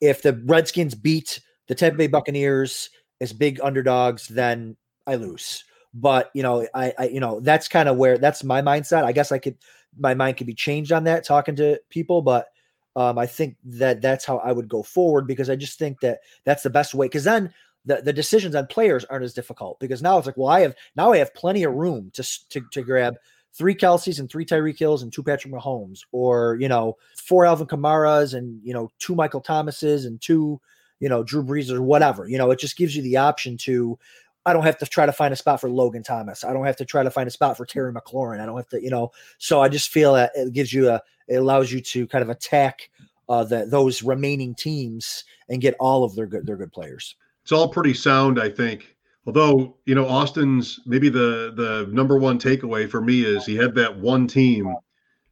[0.00, 5.64] if the Redskins beat the Tampa Bay Buccaneers as big underdogs, then I lose.
[5.94, 9.04] But you know, I, I you know that's kind of where that's my mindset.
[9.04, 9.56] I guess I could
[9.98, 12.46] my mind could be changed on that talking to people, but
[12.96, 16.20] um, I think that that's how I would go forward because I just think that
[16.44, 17.06] that's the best way.
[17.06, 17.52] Because then
[17.84, 20.74] the, the decisions on players aren't as difficult because now it's like, well, I have
[20.96, 23.14] now I have plenty of room to to, to grab
[23.52, 27.66] three Kelces and three Tyreek Hills and two Patrick Mahomes, or you know, four Alvin
[27.66, 30.60] Kamaras and you know, two Michael Thomases and two,
[30.98, 32.28] you know, Drew Brees or whatever.
[32.28, 33.98] You know, it just gives you the option to.
[34.46, 36.44] I don't have to try to find a spot for Logan Thomas.
[36.44, 38.40] I don't have to try to find a spot for Terry McLaurin.
[38.40, 39.10] I don't have to, you know.
[39.38, 42.28] So I just feel that it gives you a it allows you to kind of
[42.28, 42.90] attack
[43.28, 47.16] uh, the, those remaining teams and get all of their good their good players.
[47.42, 48.96] It's all pretty sound, I think.
[49.26, 53.74] Although you know Austin's maybe the the number one takeaway for me is he had
[53.74, 54.74] that one team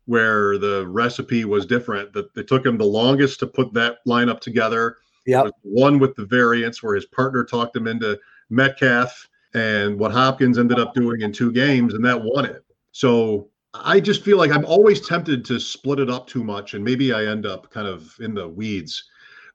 [0.05, 2.13] where the recipe was different.
[2.13, 4.97] That it took him the longest to put that lineup together.
[5.27, 8.19] Yeah, one with the variance where his partner talked him into
[8.51, 12.65] Metcalf and what Hopkins ended up doing in two games, and that won it.
[12.93, 16.85] So I just feel like I'm always tempted to split it up too much, and
[16.85, 19.05] maybe I end up kind of in the weeds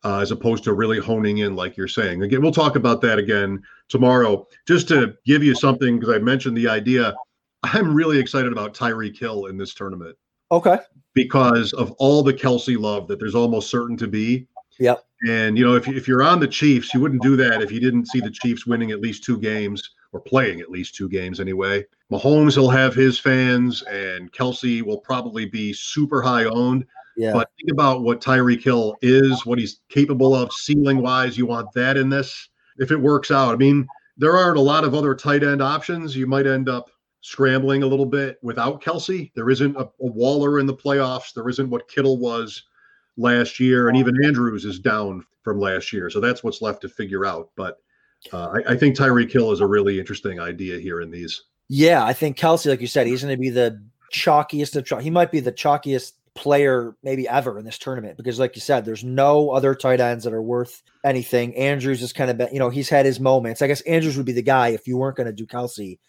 [0.04, 2.24] uh, as opposed to really honing in, like you're saying.
[2.24, 4.48] Again, we'll talk about that again tomorrow.
[4.68, 7.16] Just to give you something, because I mentioned the idea,
[7.64, 10.18] I'm really excited about Tyreek Hill in this tournament.
[10.52, 10.78] Okay.
[11.14, 14.48] Because of all the Kelce love that there's almost certain to be.
[14.80, 15.06] Yep.
[15.28, 17.80] And you know, if if you're on the Chiefs, you wouldn't do that if you
[17.80, 21.40] didn't see the Chiefs winning at least two games or playing at least two games
[21.40, 21.86] anyway.
[22.12, 26.86] Mahomes will have his fans, and Kelce will probably be super high owned.
[27.16, 27.34] Yeah.
[27.34, 31.38] But think about what Tyreek Hill is, what he's capable of ceiling wise.
[31.38, 33.54] You want that in this if it works out.
[33.54, 36.16] I mean, there aren't a lot of other tight end options.
[36.16, 36.90] You might end up
[37.22, 39.32] scrambling a little bit without Kelce.
[39.36, 41.34] There isn't a, a Waller in the playoffs.
[41.34, 42.64] There isn't what Kittle was
[43.18, 46.10] last year, and even Andrews is down from last year.
[46.10, 47.50] So that's what's left to figure out.
[47.56, 47.78] But
[48.32, 51.44] uh, I, I, think Tyreek Hill is a really interesting idea here in these.
[51.68, 53.82] Yeah, I think Kelce, like you said, he's going to be the
[54.14, 55.02] chalkiest of chalk.
[55.02, 58.86] He might be the chalkiest player maybe ever in this tournament because, like you said,
[58.86, 61.56] there's no other tight ends that are worth anything.
[61.56, 63.62] Andrews is kind of been, you know, he's had his moments.
[63.62, 66.00] I guess Andrews would be the guy if you weren't going to do Kelce.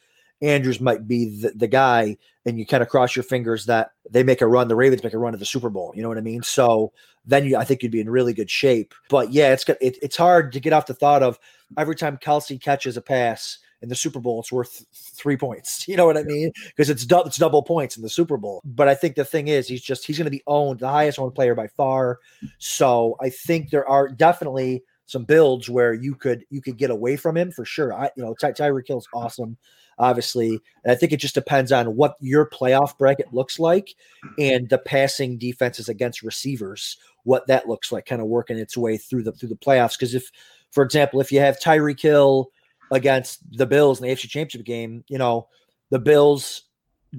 [0.44, 4.22] Andrews might be the, the guy, and you kind of cross your fingers that they
[4.22, 5.92] make a run, the Ravens make a run to the Super Bowl.
[5.94, 6.42] You know what I mean?
[6.42, 6.92] So
[7.24, 8.94] then you, I think you'd be in really good shape.
[9.08, 11.38] But yeah, it's it, it's hard to get off the thought of
[11.78, 15.86] every time Kelce catches a pass in the Super Bowl, it's worth three points.
[15.94, 16.50] You know what I mean?
[16.66, 18.62] Because it's, du- it's double points in the Super Bowl.
[18.64, 21.18] But I think the thing is, he's just he's going to be owned, the highest
[21.18, 22.18] owned player by far.
[22.58, 27.16] So I think there are definitely some builds where you could you could get away
[27.16, 27.92] from him for sure.
[27.92, 29.56] I you know Ty- Tyreek Hill's awesome
[29.98, 30.60] obviously.
[30.84, 33.94] And I think it just depends on what your playoff bracket looks like
[34.38, 38.96] and the passing defenses against receivers, what that looks like, kind of working its way
[38.96, 39.98] through the through the playoffs.
[39.98, 40.30] Because if,
[40.70, 42.50] for example, if you have Tyreek Hill
[42.90, 45.48] against the Bills in the AFC Championship game, you know,
[45.90, 46.62] the Bills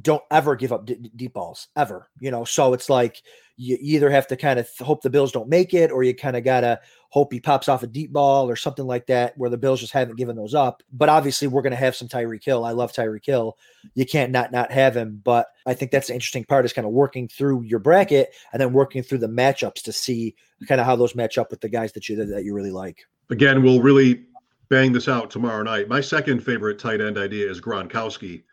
[0.02, 2.44] don't ever give up d- deep balls ever, you know.
[2.44, 3.22] So it's like
[3.58, 6.36] you either have to kind of hope the Bills don't make it, or you kind
[6.36, 9.58] of gotta hope he pops off a deep ball or something like that, where the
[9.58, 10.84] Bills just haven't given those up.
[10.92, 12.66] But obviously, we're gonna have some Tyreek Hill.
[12.66, 13.58] I love Tyreek Hill.
[13.94, 15.22] You can't not not have him.
[15.24, 18.62] But I think that's the interesting part is kind of working through your bracket and
[18.62, 20.36] then working through the matchups to see
[20.68, 23.06] kind of how those match up with the guys that you that you really like.
[23.30, 24.26] Again, we'll really
[24.70, 25.88] bang this out tomorrow night.
[25.88, 28.44] My second favorite tight end idea is Gronkowski.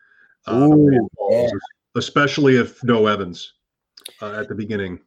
[0.47, 1.49] Uh, Ooh, yeah.
[1.95, 3.55] especially if no Evans
[4.21, 5.01] uh, at the beginning.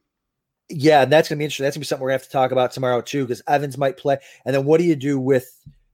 [0.68, 1.64] Yeah, and that's gonna be interesting.
[1.64, 3.96] That's gonna be something we're gonna have to talk about tomorrow too, because Evans might
[3.96, 4.18] play.
[4.44, 5.48] And then what do you do with,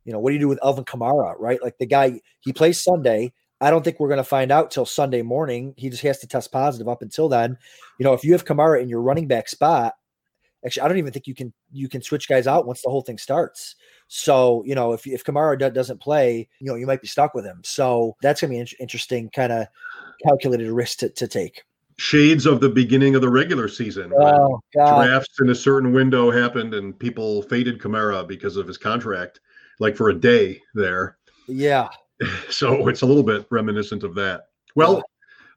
[0.04, 1.62] you know, what do you do with Alvin Kamara, right?
[1.62, 3.32] Like the guy he plays Sunday.
[3.60, 5.74] I don't think we're gonna find out till Sunday morning.
[5.76, 6.88] He just has to test positive.
[6.88, 7.58] Up until then,
[7.98, 9.94] you know, if you have Kamara in your running back spot,
[10.64, 13.02] actually, I don't even think you can you can switch guys out once the whole
[13.02, 13.76] thing starts.
[14.08, 17.34] So you know, if if Kamara do, doesn't play, you know, you might be stuck
[17.34, 17.60] with him.
[17.62, 19.66] So that's gonna be an interesting kind of
[20.26, 21.62] calculated risk to, to take
[21.98, 24.12] shades of the beginning of the regular season.
[24.18, 25.04] Oh, God.
[25.04, 29.40] Drafts in a certain window happened and people faded Kamara because of his contract,
[29.78, 31.18] like for a day there.
[31.48, 31.88] Yeah.
[32.50, 34.42] So it's a little bit reminiscent of that.
[34.76, 35.02] Well,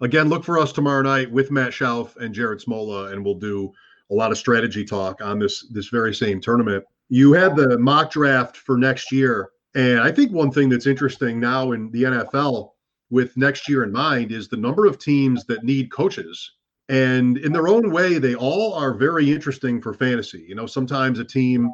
[0.02, 3.72] again, look for us tomorrow night with Matt Schauf and Jared Smola, and we'll do
[4.10, 6.84] a lot of strategy talk on this this very same tournament.
[7.10, 11.40] You had the mock draft for next year, and I think one thing that's interesting
[11.40, 12.72] now in the NFL
[13.10, 16.52] with next year in mind is the number of teams that need coaches.
[16.90, 20.46] And in their own way, they all are very interesting for fantasy.
[20.48, 21.72] You know, sometimes a team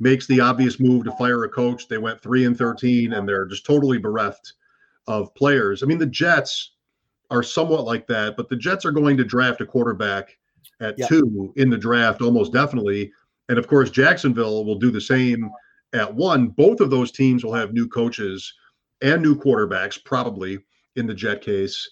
[0.00, 1.88] makes the obvious move to fire a coach.
[1.88, 4.54] They went three and 13 and they're just totally bereft
[5.06, 5.82] of players.
[5.82, 6.72] I mean, the Jets
[7.30, 10.36] are somewhat like that, but the Jets are going to draft a quarterback
[10.80, 11.08] at Yep.
[11.08, 13.12] two in the draft, almost definitely.
[13.48, 15.50] And of course, Jacksonville will do the same
[15.92, 16.48] at one.
[16.48, 18.52] Both of those teams will have new coaches
[19.02, 20.58] and new quarterbacks, probably
[20.98, 21.88] in the Jet case.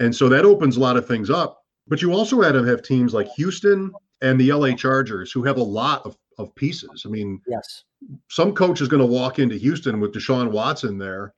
[0.00, 1.64] And so that opens a lot of things up.
[1.86, 5.56] But you also had to have teams like Houston and the LA Chargers who have
[5.56, 7.04] a lot of, of pieces.
[7.06, 7.84] I mean, Yes.
[8.28, 11.34] some coach is going to walk into Houston with Deshaun Watson there,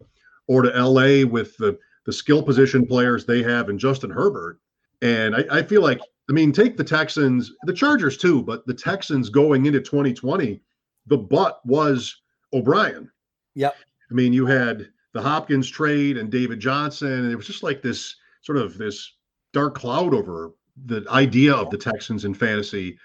[0.48, 4.58] or to LA with the the skill position players they have and Justin Herbert.
[5.02, 8.74] And I, I feel like, I mean, take the Texans, the Chargers too, but the
[8.74, 10.60] Texans going into 2020,
[11.06, 12.20] the butt was
[12.52, 13.10] O'Brien.
[13.54, 13.74] Yep.
[14.10, 17.82] I mean, you had the Hopkins trade and David Johnson, and it was just like
[17.82, 19.12] this sort of this
[19.52, 20.52] dark cloud over
[20.86, 22.96] the idea of the Texans in fantasy.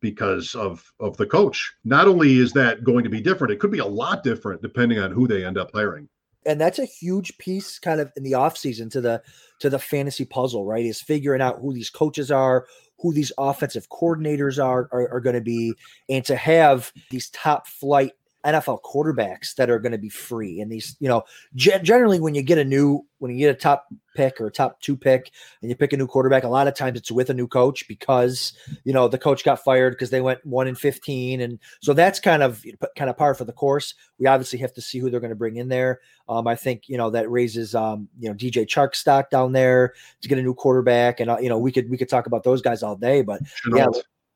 [0.00, 1.74] because of of the coach.
[1.84, 4.98] Not only is that going to be different, it could be a lot different depending
[4.98, 6.08] on who they end up hiring.
[6.46, 9.22] And that's a huge piece kind of in the offseason to the
[9.58, 10.86] to the fantasy puzzle, right?
[10.86, 12.66] Is figuring out who these coaches are,
[12.98, 15.74] who these offensive coordinators are are, are going to be,
[16.08, 18.12] and to have these top flight
[18.44, 20.60] NFL quarterbacks that are going to be free.
[20.60, 21.22] And these, you know,
[21.54, 24.50] ge- generally when you get a new, when you get a top pick or a
[24.50, 27.28] top two pick and you pick a new quarterback, a lot of times it's with
[27.30, 30.74] a new coach because, you know, the coach got fired because they went one in
[30.74, 31.42] 15.
[31.42, 32.64] And so that's kind of,
[32.96, 33.94] kind of par for the course.
[34.18, 36.00] We obviously have to see who they're going to bring in there.
[36.28, 39.94] Um, I think, you know, that raises, um, you know, DJ Chark stock down there
[40.22, 41.20] to get a new quarterback.
[41.20, 43.40] And, uh, you know, we could, we could talk about those guys all day, but
[43.76, 43.86] yeah,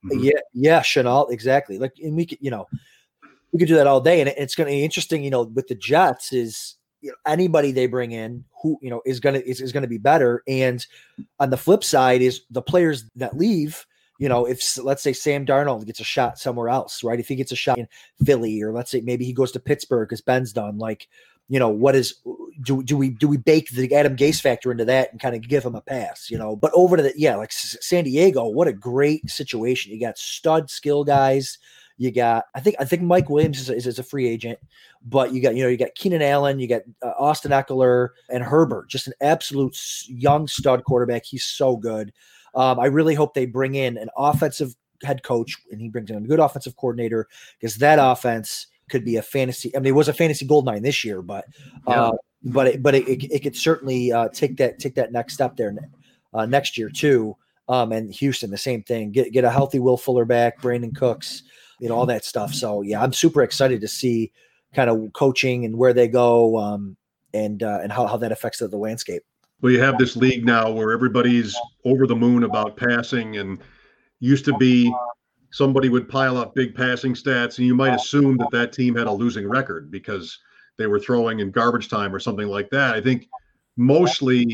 [0.05, 0.23] Mhm.
[0.23, 1.79] yeah, yeah, Shenault, exactly.
[1.79, 2.67] Like, and we could, you know,
[3.55, 5.23] we could do that all day, and it's going to be interesting.
[5.23, 9.01] You know, with the Jets, is you know, anybody they bring in who you know
[9.07, 10.43] is going to is, is going to be better.
[10.49, 10.85] And
[11.39, 13.87] on the flip side, is the players that leave.
[14.19, 17.21] You know, if let's say Sam Darnold gets a shot somewhere else, right?
[17.21, 17.87] If he gets a shot in
[18.25, 20.79] Philly, or let's say maybe he goes to Pittsburgh because Ben's done.
[20.79, 21.09] Like,
[21.49, 22.17] you know, what is
[22.63, 25.47] do do we do we bake the Adam Gase factor into that and kind of
[25.47, 26.29] give him a pass?
[26.29, 29.93] You know, but over to the yeah, like San Diego, what a great situation.
[29.93, 31.59] You got stud skill guys.
[31.97, 34.59] You got, I think, I think Mike Williams is a, is, is a free agent,
[35.05, 38.43] but you got, you know, you got Keenan Allen, you got uh, Austin Ekeler and
[38.43, 39.77] Herbert, just an absolute
[40.09, 41.25] young stud quarterback.
[41.25, 42.13] He's so good.
[42.55, 46.17] Um, I really hope they bring in an offensive head coach and he brings in
[46.17, 47.29] a good offensive coordinator
[47.61, 49.75] because that offense could be a fantasy.
[49.77, 51.47] I mean, it was a fantasy gold mine this year, but,
[51.87, 55.35] uh, but it, but it, it, it could certainly uh, take that take that next
[55.35, 55.75] step there
[56.33, 57.37] uh, next year too.
[57.69, 59.11] Um, and Houston, the same thing.
[59.11, 61.45] Get get a healthy Will Fuller back, Brandin Cooks,
[61.81, 62.55] you know all that stuff.
[62.55, 64.33] So yeah, I'm super excited to see
[64.75, 66.97] kind of coaching and where they go, um,
[67.33, 69.23] and uh, and how how that affects the, the landscape.
[69.61, 73.59] Well, you have this league now where everybody's over the moon about passing, and
[74.21, 74.95] used to be
[75.51, 79.07] somebody would pile up big passing stats, and you might assume that that team had
[79.07, 80.39] a losing record because
[80.77, 82.95] they were throwing in garbage time or something like that.
[82.95, 83.29] I think
[83.77, 84.47] mostly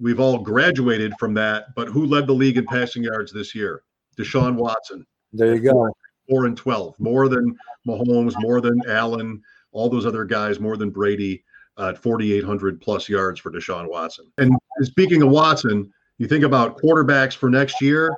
[0.00, 3.82] we've all graduated from that, but who led the league in passing yards this year?
[4.16, 5.92] Deshaun Watson, There you go.
[6.28, 10.90] Four and twelve, more than Mahomes, more than Allen, all those other guys, more than
[10.90, 11.44] Brady
[11.78, 14.30] uh, at 4,800 plus yards for Deshaun Watson.
[14.38, 18.16] And speaking of Watson, you think about quarterbacks for next year.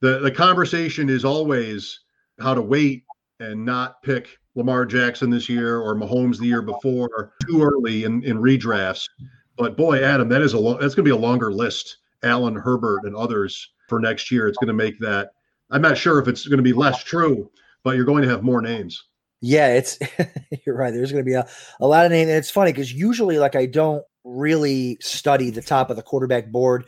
[0.00, 2.00] The the conversation is always
[2.40, 3.04] how to wait
[3.40, 8.22] and not pick Lamar Jackson this year or Mahomes the year before too early in,
[8.24, 9.06] in redrafts.
[9.56, 11.98] But boy, Adam, that is a lo- that's going to be a longer list.
[12.22, 14.48] Allen, Herbert, and others for next year.
[14.48, 15.32] It's going to make that.
[15.70, 17.50] I'm not sure if it's going to be less true,
[17.82, 19.04] but you're going to have more names.
[19.40, 19.98] Yeah, it's
[20.66, 20.92] you're right.
[20.92, 21.46] There's going to be a,
[21.80, 25.62] a lot of names, and it's funny because usually, like, I don't really study the
[25.62, 26.86] top of the quarterback board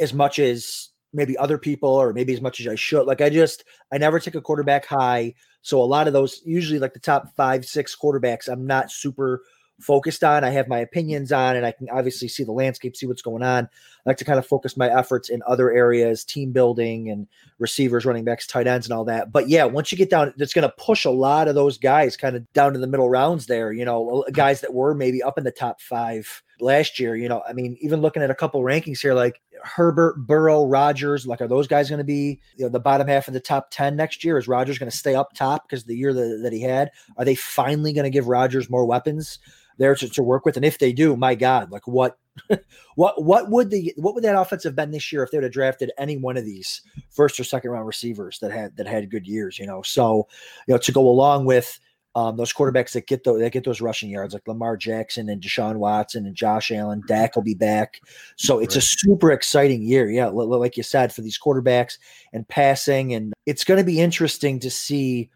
[0.00, 3.06] as much as maybe other people, or maybe as much as I should.
[3.06, 6.78] Like, I just I never take a quarterback high, so a lot of those usually
[6.78, 9.42] like the top five, six quarterbacks, I'm not super
[9.80, 10.44] focused on.
[10.44, 13.42] I have my opinions on, and I can obviously see the landscape, see what's going
[13.42, 13.64] on.
[13.64, 17.26] I like to kind of focus my efforts in other areas, team building and
[17.58, 19.32] receivers, running backs, tight ends, and all that.
[19.32, 22.16] But yeah, once you get down, it's going to push a lot of those guys
[22.16, 23.72] kind of down to the middle rounds there.
[23.72, 27.16] You know, guys that were maybe up in the top five last year.
[27.16, 31.26] You know, I mean, even looking at a couple rankings here, like Herbert, Burrow, Rodgers,
[31.26, 33.68] like are those guys going to be you know the bottom half of the top
[33.70, 34.38] ten next year?
[34.38, 36.90] Is Rodgers going to stay up top because the year that, that he had?
[37.16, 39.38] Are they finally going to give Rodgers more weapons?
[39.78, 40.56] there to, to work with.
[40.56, 42.18] And if they do, my God, like what
[42.96, 45.44] what what would the what would that offense have been this year if they would
[45.44, 49.10] have drafted any one of these first or second round receivers that had that had
[49.10, 49.82] good years, you know?
[49.82, 50.28] So,
[50.66, 51.78] you know, to go along with
[52.16, 55.42] um, those quarterbacks that get those that get those rushing yards like Lamar Jackson and
[55.42, 58.00] Deshaun Watson and Josh Allen, Dak will be back.
[58.36, 60.08] So it's a super exciting year.
[60.08, 61.98] Yeah, li- li- like you said, for these quarterbacks
[62.32, 65.30] and passing, and it's going to be interesting to see.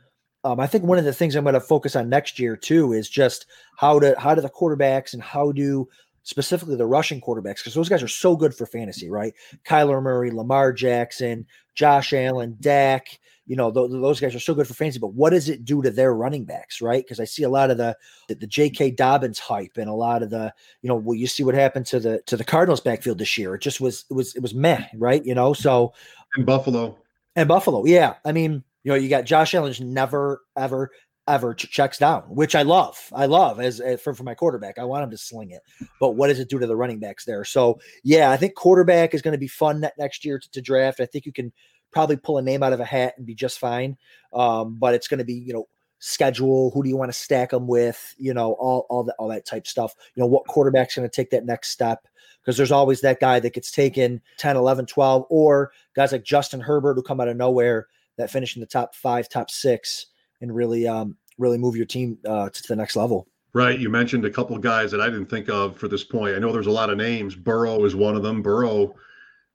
[0.44, 2.92] Um, I think one of the things I'm going to focus on next year too
[2.92, 5.88] is just how to how do the quarterbacks and how do
[6.22, 9.34] specifically the rushing quarterbacks because those guys are so good for fantasy, right?
[9.64, 13.18] Kyler Murray, Lamar Jackson, Josh Allen, Dak.
[13.48, 15.82] You know th- those guys are so good for fantasy, but what does it do
[15.82, 17.02] to their running backs, right?
[17.02, 17.96] Because I see a lot of the,
[18.28, 18.92] the the J.K.
[18.92, 21.98] Dobbins hype and a lot of the you know well you see what happened to
[21.98, 23.56] the to the Cardinals backfield this year.
[23.56, 25.24] It just was it was it was meh, right?
[25.24, 25.92] You know so
[26.36, 26.98] In Buffalo,
[27.36, 28.14] and Buffalo, yeah.
[28.24, 30.90] I mean, you know, you got Josh Allen's never, ever,
[31.26, 32.98] ever ch- checks down, which I love.
[33.14, 34.78] I love as, as for, for my quarterback.
[34.78, 35.62] I want him to sling it.
[36.00, 37.44] But what does it do to the running backs there?
[37.44, 41.00] So yeah, I think quarterback is going to be fun next year to, to draft.
[41.00, 41.52] I think you can
[41.92, 43.96] probably pull a name out of a hat and be just fine.
[44.32, 45.68] Um, but it's going to be, you know,
[46.00, 49.28] schedule, who do you want to stack them with, you know, all all that all
[49.28, 49.94] that type stuff.
[50.14, 52.06] You know, what quarterback's going to take that next step
[52.40, 56.60] because there's always that guy that gets taken 10, 11, 12 or guys like Justin
[56.60, 60.06] Herbert who come out of nowhere that finish in the top five, top six,
[60.40, 63.28] and really, um, really move your team uh, to the next level.
[63.54, 63.78] Right.
[63.78, 66.36] You mentioned a couple of guys that I didn't think of for this point.
[66.36, 67.34] I know there's a lot of names.
[67.34, 68.42] Burrow is one of them.
[68.42, 68.94] Burrow,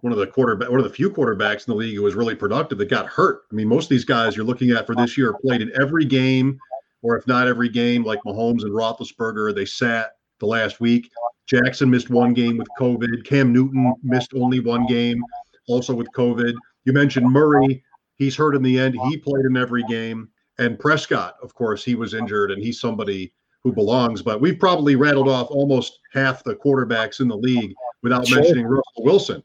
[0.04, 2.36] one of the quarterback, one of the few quarterbacks in the league who was really
[2.36, 3.44] productive that got hurt.
[3.50, 6.04] I mean, most of these guys you're looking at for this year played in every
[6.04, 6.60] game,
[7.02, 11.10] or if not every game, like Mahomes and Roethlisberger, they sat the last week.
[11.48, 13.24] Jackson missed one game with COVID.
[13.24, 15.24] Cam Newton missed only one game,
[15.70, 16.54] also with COVID.
[16.84, 17.82] You mentioned Murray.
[18.18, 18.98] He's hurt in the end.
[19.08, 20.28] He played in every game.
[20.60, 23.32] And Prescott, of course, he was injured, and he's somebody
[23.64, 24.22] who belongs.
[24.22, 28.42] But we've probably rattled off almost half the quarterbacks in the league without Sure.
[28.42, 29.44] mentioning Russell Wilson.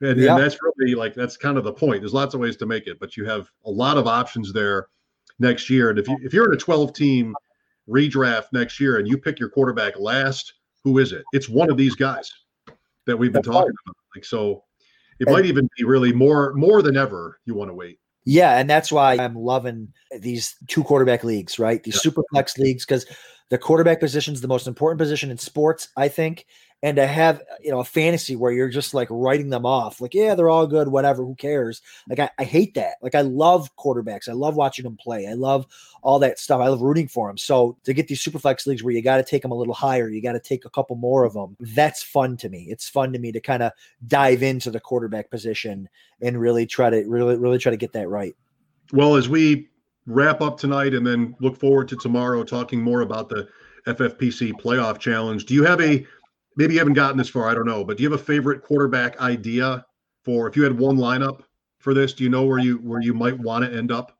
[0.00, 0.34] And, Yeah.
[0.34, 2.00] and that's really like that's kind of the point.
[2.02, 4.88] There's lots of ways to make it, but you have a lot of options there
[5.38, 5.90] next year.
[5.90, 7.34] And if you if you're in a 12 team
[7.88, 11.24] redraft next year and you pick your quarterback last, who is it?
[11.32, 12.30] It's one of these guys
[13.06, 13.96] that we've been That's talking about.
[14.14, 14.64] Like so,
[15.18, 17.40] it And- might even be really more more than ever.
[17.44, 17.98] You want to wait.
[18.24, 19.88] Yeah, and that's why I'm loving
[20.20, 21.82] these two quarterback leagues, right?
[21.82, 23.06] These super flex leagues, because
[23.48, 26.44] the quarterback position is the most important position in sports, I think.
[26.82, 30.14] And to have you know a fantasy where you're just like writing them off, like
[30.14, 31.82] yeah, they're all good, whatever, who cares?
[32.08, 32.94] Like I, I hate that.
[33.02, 35.66] Like I love quarterbacks, I love watching them play, I love
[36.02, 36.60] all that stuff.
[36.60, 37.36] I love rooting for them.
[37.36, 39.74] So to get these super flex leagues where you got to take them a little
[39.74, 41.56] higher, you got to take a couple more of them.
[41.60, 42.66] That's fun to me.
[42.68, 43.72] It's fun to me to kind of
[44.06, 45.88] dive into the quarterback position
[46.22, 48.34] and really try to really really try to get that right.
[48.92, 49.68] Well, as we
[50.06, 53.48] wrap up tonight and then look forward to tomorrow talking more about the
[53.86, 56.06] FFPC playoff challenge, do you have a
[56.58, 58.62] maybe you haven't gotten this far, I don't know, but do you have a favorite
[58.62, 59.86] quarterback idea
[60.24, 61.42] for if you had one lineup
[61.78, 62.12] for this?
[62.12, 64.12] Do you know where you where you might want to end up?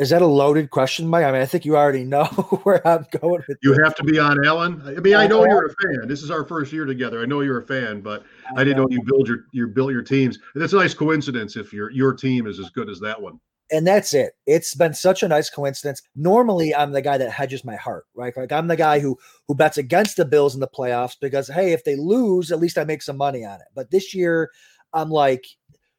[0.00, 1.24] Is that a loaded question, Mike?
[1.24, 2.24] I mean, I think you already know
[2.64, 3.84] where I'm going with You this.
[3.84, 4.82] have to be on Allen.
[4.84, 5.68] I mean, I know you're a
[6.00, 6.08] fan.
[6.08, 7.22] This is our first year together.
[7.22, 8.24] I know you're a fan, but
[8.56, 10.38] I didn't know you build your you built your teams.
[10.54, 13.38] And it's a nice coincidence if your your team is as good as that one.
[13.74, 14.34] And that's it.
[14.46, 16.00] It's been such a nice coincidence.
[16.14, 18.32] Normally, I'm the guy that hedges my heart, right?
[18.36, 19.18] Like I'm the guy who
[19.48, 22.78] who bets against the Bills in the playoffs because hey, if they lose, at least
[22.78, 23.66] I make some money on it.
[23.74, 24.50] But this year,
[24.92, 25.44] I'm like,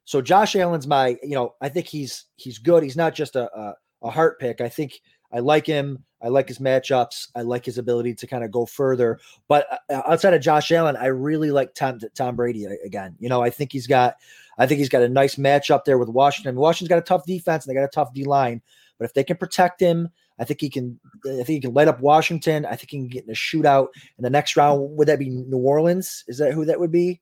[0.04, 2.82] so Josh Allen's my, you know, I think he's he's good.
[2.82, 4.62] He's not just a a, a heart pick.
[4.62, 5.00] I think
[5.30, 6.02] I like him.
[6.22, 7.28] I like his matchups.
[7.34, 9.20] I like his ability to kind of go further.
[9.48, 13.16] But uh, outside of Josh Allen, I really like Tom Tom Brady again.
[13.18, 14.16] You know, I think he's got
[14.58, 16.56] I think he's got a nice matchup there with Washington.
[16.56, 18.62] Washington's got a tough defense and they got a tough D line.
[18.98, 20.98] But if they can protect him, I think he can.
[21.24, 22.64] I think he can light up Washington.
[22.66, 23.88] I think he can get in a shootout
[24.18, 24.96] in the next round.
[24.96, 26.24] Would that be New Orleans?
[26.28, 27.20] Is that who that would be,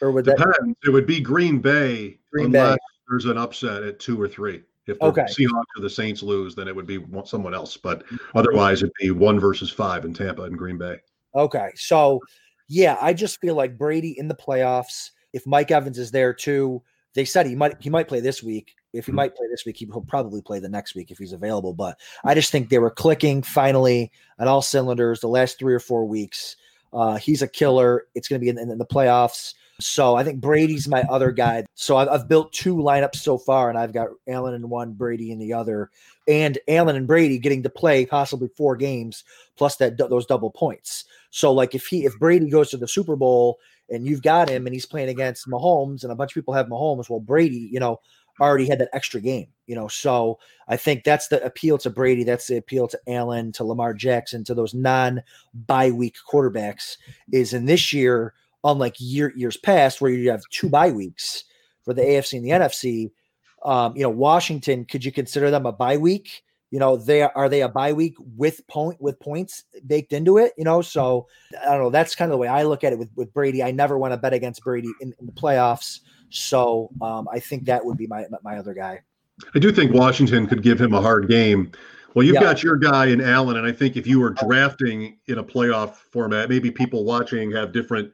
[0.00, 0.36] or would that?
[0.36, 0.76] Depends.
[0.84, 2.76] It would be Green Bay Green Bay.
[3.08, 4.62] there's an upset at two or three.
[4.86, 5.22] If the Okay.
[5.22, 7.76] Seahawks or the Saints lose, then it would be someone else.
[7.76, 10.98] But otherwise, it'd be one versus five in Tampa and Green Bay.
[11.34, 12.20] Okay, so
[12.68, 15.10] yeah, I just feel like Brady in the playoffs.
[15.36, 16.82] If Mike Evans is there too,
[17.14, 18.74] they said he might he might play this week.
[18.94, 19.16] If he Mhm.
[19.16, 21.74] might play this week, he'll probably play the next week if he's available.
[21.74, 25.80] But I just think they were clicking finally on all cylinders the last three or
[25.80, 26.56] four weeks.
[26.92, 28.06] Uh, he's a killer.
[28.14, 29.52] It's going to be in, in the playoffs.
[29.78, 31.66] So I think Brady's my other guy.
[31.74, 35.30] So I've, I've built two lineups so far, and I've got Allen in one, Brady
[35.30, 35.90] in the other,
[36.26, 39.24] and Allen and Brady getting to play possibly four games
[39.56, 41.04] plus that those double points.
[41.30, 43.58] So like if he if Brady goes to the Super Bowl
[43.90, 46.66] and you've got him and he's playing against Mahomes and a bunch of people have
[46.66, 48.00] Mahomes, well Brady, you know,
[48.40, 49.88] already had that extra game, you know.
[49.88, 53.94] So I think that's the appeal to Brady, that's the appeal to Allen, to Lamar
[53.94, 55.22] Jackson, to those non
[55.54, 56.96] bye week quarterbacks
[57.32, 58.34] is in this year,
[58.64, 61.44] unlike year years past where you have two bye weeks
[61.84, 63.10] for the AFC and the NFC.
[63.64, 66.44] Um, you know, Washington, could you consider them a bye week?
[66.70, 70.52] You know, they are they a bye week with point with points baked into it,
[70.58, 70.82] you know.
[70.82, 71.28] So
[71.62, 71.90] I don't know.
[71.90, 73.62] That's kind of the way I look at it with, with Brady.
[73.62, 76.00] I never want to bet against Brady in, in the playoffs.
[76.30, 79.00] So um, I think that would be my my other guy.
[79.54, 81.70] I do think Washington could give him a hard game.
[82.14, 82.40] Well, you've Yeah.
[82.40, 85.96] got your guy in Allen, and I think if you were drafting in a playoff
[85.96, 88.10] format, maybe people watching have different,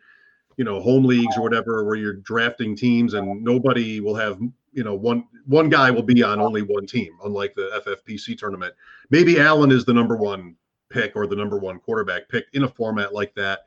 [0.56, 1.42] you know, home leagues or oh.
[1.44, 4.40] whatever, where you're drafting teams, and nobody will have,
[4.72, 8.74] you know, one one guy will be on only one team, unlike the FFPC tournament.
[9.10, 10.56] Maybe Allen is the number one
[10.90, 13.60] pick or the number one quarterback pick in a format like that.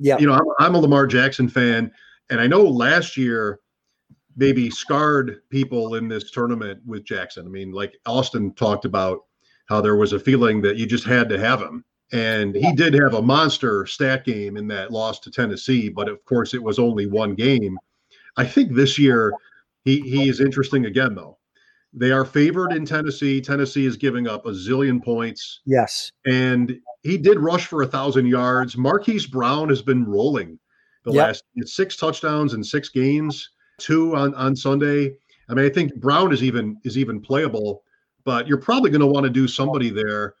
[0.00, 0.18] Yeah.
[0.18, 1.90] You know, I'm, I'm a Lamar Jackson fan,
[2.30, 3.60] and I know last year
[4.36, 7.44] maybe scarred people in this tournament with Jackson.
[7.44, 9.24] I mean, like Austin talked about
[9.66, 11.84] how there was a feeling that you just had to have him.
[12.12, 16.24] And he did have a monster stat game in that loss to Tennessee, but of
[16.24, 17.76] course it was only one game.
[18.36, 19.32] I think this year
[19.84, 21.36] he he is interesting again though.
[21.92, 23.40] They are favored in Tennessee.
[23.40, 26.12] Tennessee is giving up a zillion points, Yes.
[26.26, 28.76] and he did rush for a thousand yards.
[28.76, 30.58] Marquise Brown has been rolling
[31.04, 31.26] the Yep.
[31.26, 35.14] last six touchdowns in six games, two on on Sunday.
[35.50, 37.82] I mean, I think Brown is even is even playable,
[38.24, 40.34] but you're probably going to want to do somebody there.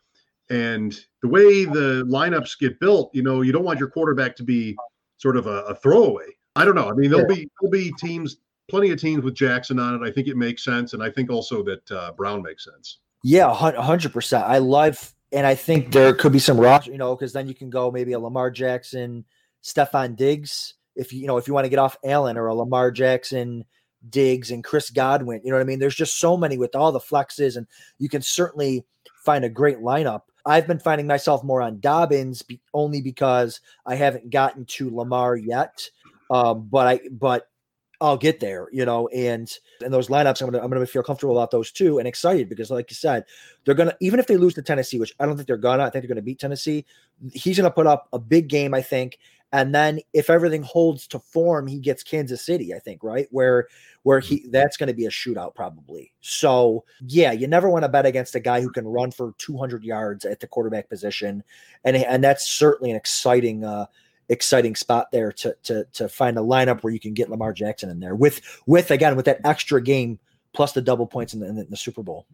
[0.50, 4.42] And the way the lineups get built, you know, you don't want your quarterback to
[4.42, 4.76] be
[5.18, 6.26] sort of a, a throwaway.
[6.56, 6.88] I don't know.
[6.88, 8.36] I mean, there'll be there'll be teams,
[8.68, 10.06] plenty of teams with Jackson on it.
[10.06, 12.98] I think it makes sense, and I think also that uh, Brown makes sense.
[13.22, 14.44] Yeah, hundred percent.
[14.44, 17.54] I love, and I think there could be some roster, you know, because then you
[17.54, 19.24] can go maybe a Lamar Jackson,
[19.62, 22.54] Stefon Diggs, if you you know if you want to get off Allen or a
[22.54, 23.64] Lamar Jackson,
[24.08, 25.40] Diggs, and Chris Godwin.
[25.44, 25.78] You know what I mean?
[25.78, 27.66] There's just so many with all the flexes, and
[27.98, 28.84] you can certainly
[29.24, 30.22] find a great lineup.
[30.46, 35.36] I've been finding myself more on Dobbins be, only because I haven't gotten to Lamar
[35.36, 35.90] yet.
[36.30, 37.48] Um, but I but
[38.00, 39.50] I'll get there, you know, and
[39.82, 42.70] and those lineups, I'm gonna I'm gonna feel comfortable about those too and excited because,
[42.70, 43.24] like you said,
[43.64, 45.90] they're gonna even if they lose to Tennessee, which I don't think they're gonna, I
[45.90, 46.86] think they're gonna beat Tennessee.
[47.32, 49.18] He's gonna put up a big game, I think,
[49.52, 53.26] and then if everything holds to form, he gets Kansas City, I think, right?
[53.30, 53.68] Where
[54.02, 56.12] where he that's going to be a shootout probably.
[56.20, 59.84] So, yeah, you never want to bet against a guy who can run for 200
[59.84, 61.42] yards at the quarterback position.
[61.84, 63.86] And and that's certainly an exciting uh
[64.28, 67.88] exciting spot there to to to find a lineup where you can get Lamar Jackson
[67.88, 70.18] in there with with again with that extra game
[70.52, 72.26] plus the double points in the, in the, in the Super Bowl.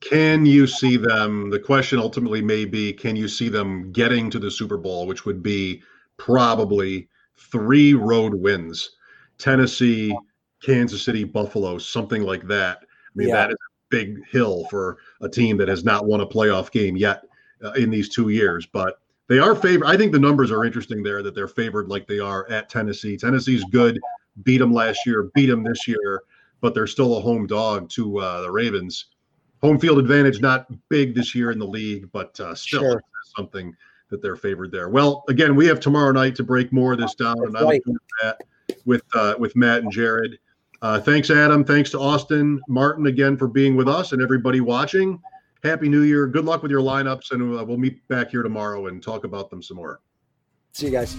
[0.00, 1.50] Can you see them?
[1.50, 5.24] The question ultimately may be can you see them getting to the Super Bowl, which
[5.24, 5.82] would be
[6.18, 8.90] probably three road wins
[9.38, 10.16] Tennessee,
[10.62, 12.78] Kansas City, Buffalo, something like that.
[12.82, 13.34] I mean, yeah.
[13.34, 16.96] that is a big hill for a team that has not won a playoff game
[16.96, 17.24] yet
[17.62, 18.66] uh, in these two years.
[18.66, 18.98] But
[19.28, 19.86] they are favored.
[19.86, 23.16] I think the numbers are interesting there that they're favored like they are at Tennessee.
[23.16, 23.98] Tennessee's good,
[24.42, 26.22] beat them last year, beat them this year,
[26.60, 29.06] but they're still a home dog to uh, the Ravens.
[29.62, 33.02] Home field advantage not big this year in the league, but uh, still sure.
[33.36, 33.74] something
[34.08, 34.88] that they're favored there.
[34.88, 37.60] Well, again, we have tomorrow night to break more of this down, That's and I
[37.62, 38.40] look forward to that
[38.84, 40.38] with uh, with Matt and Jared.
[40.82, 41.64] Uh, thanks, Adam.
[41.64, 45.20] Thanks to Austin Martin again for being with us and everybody watching.
[45.64, 46.26] Happy New Year.
[46.26, 49.50] Good luck with your lineups, and uh, we'll meet back here tomorrow and talk about
[49.50, 50.00] them some more.
[50.72, 51.16] See you guys.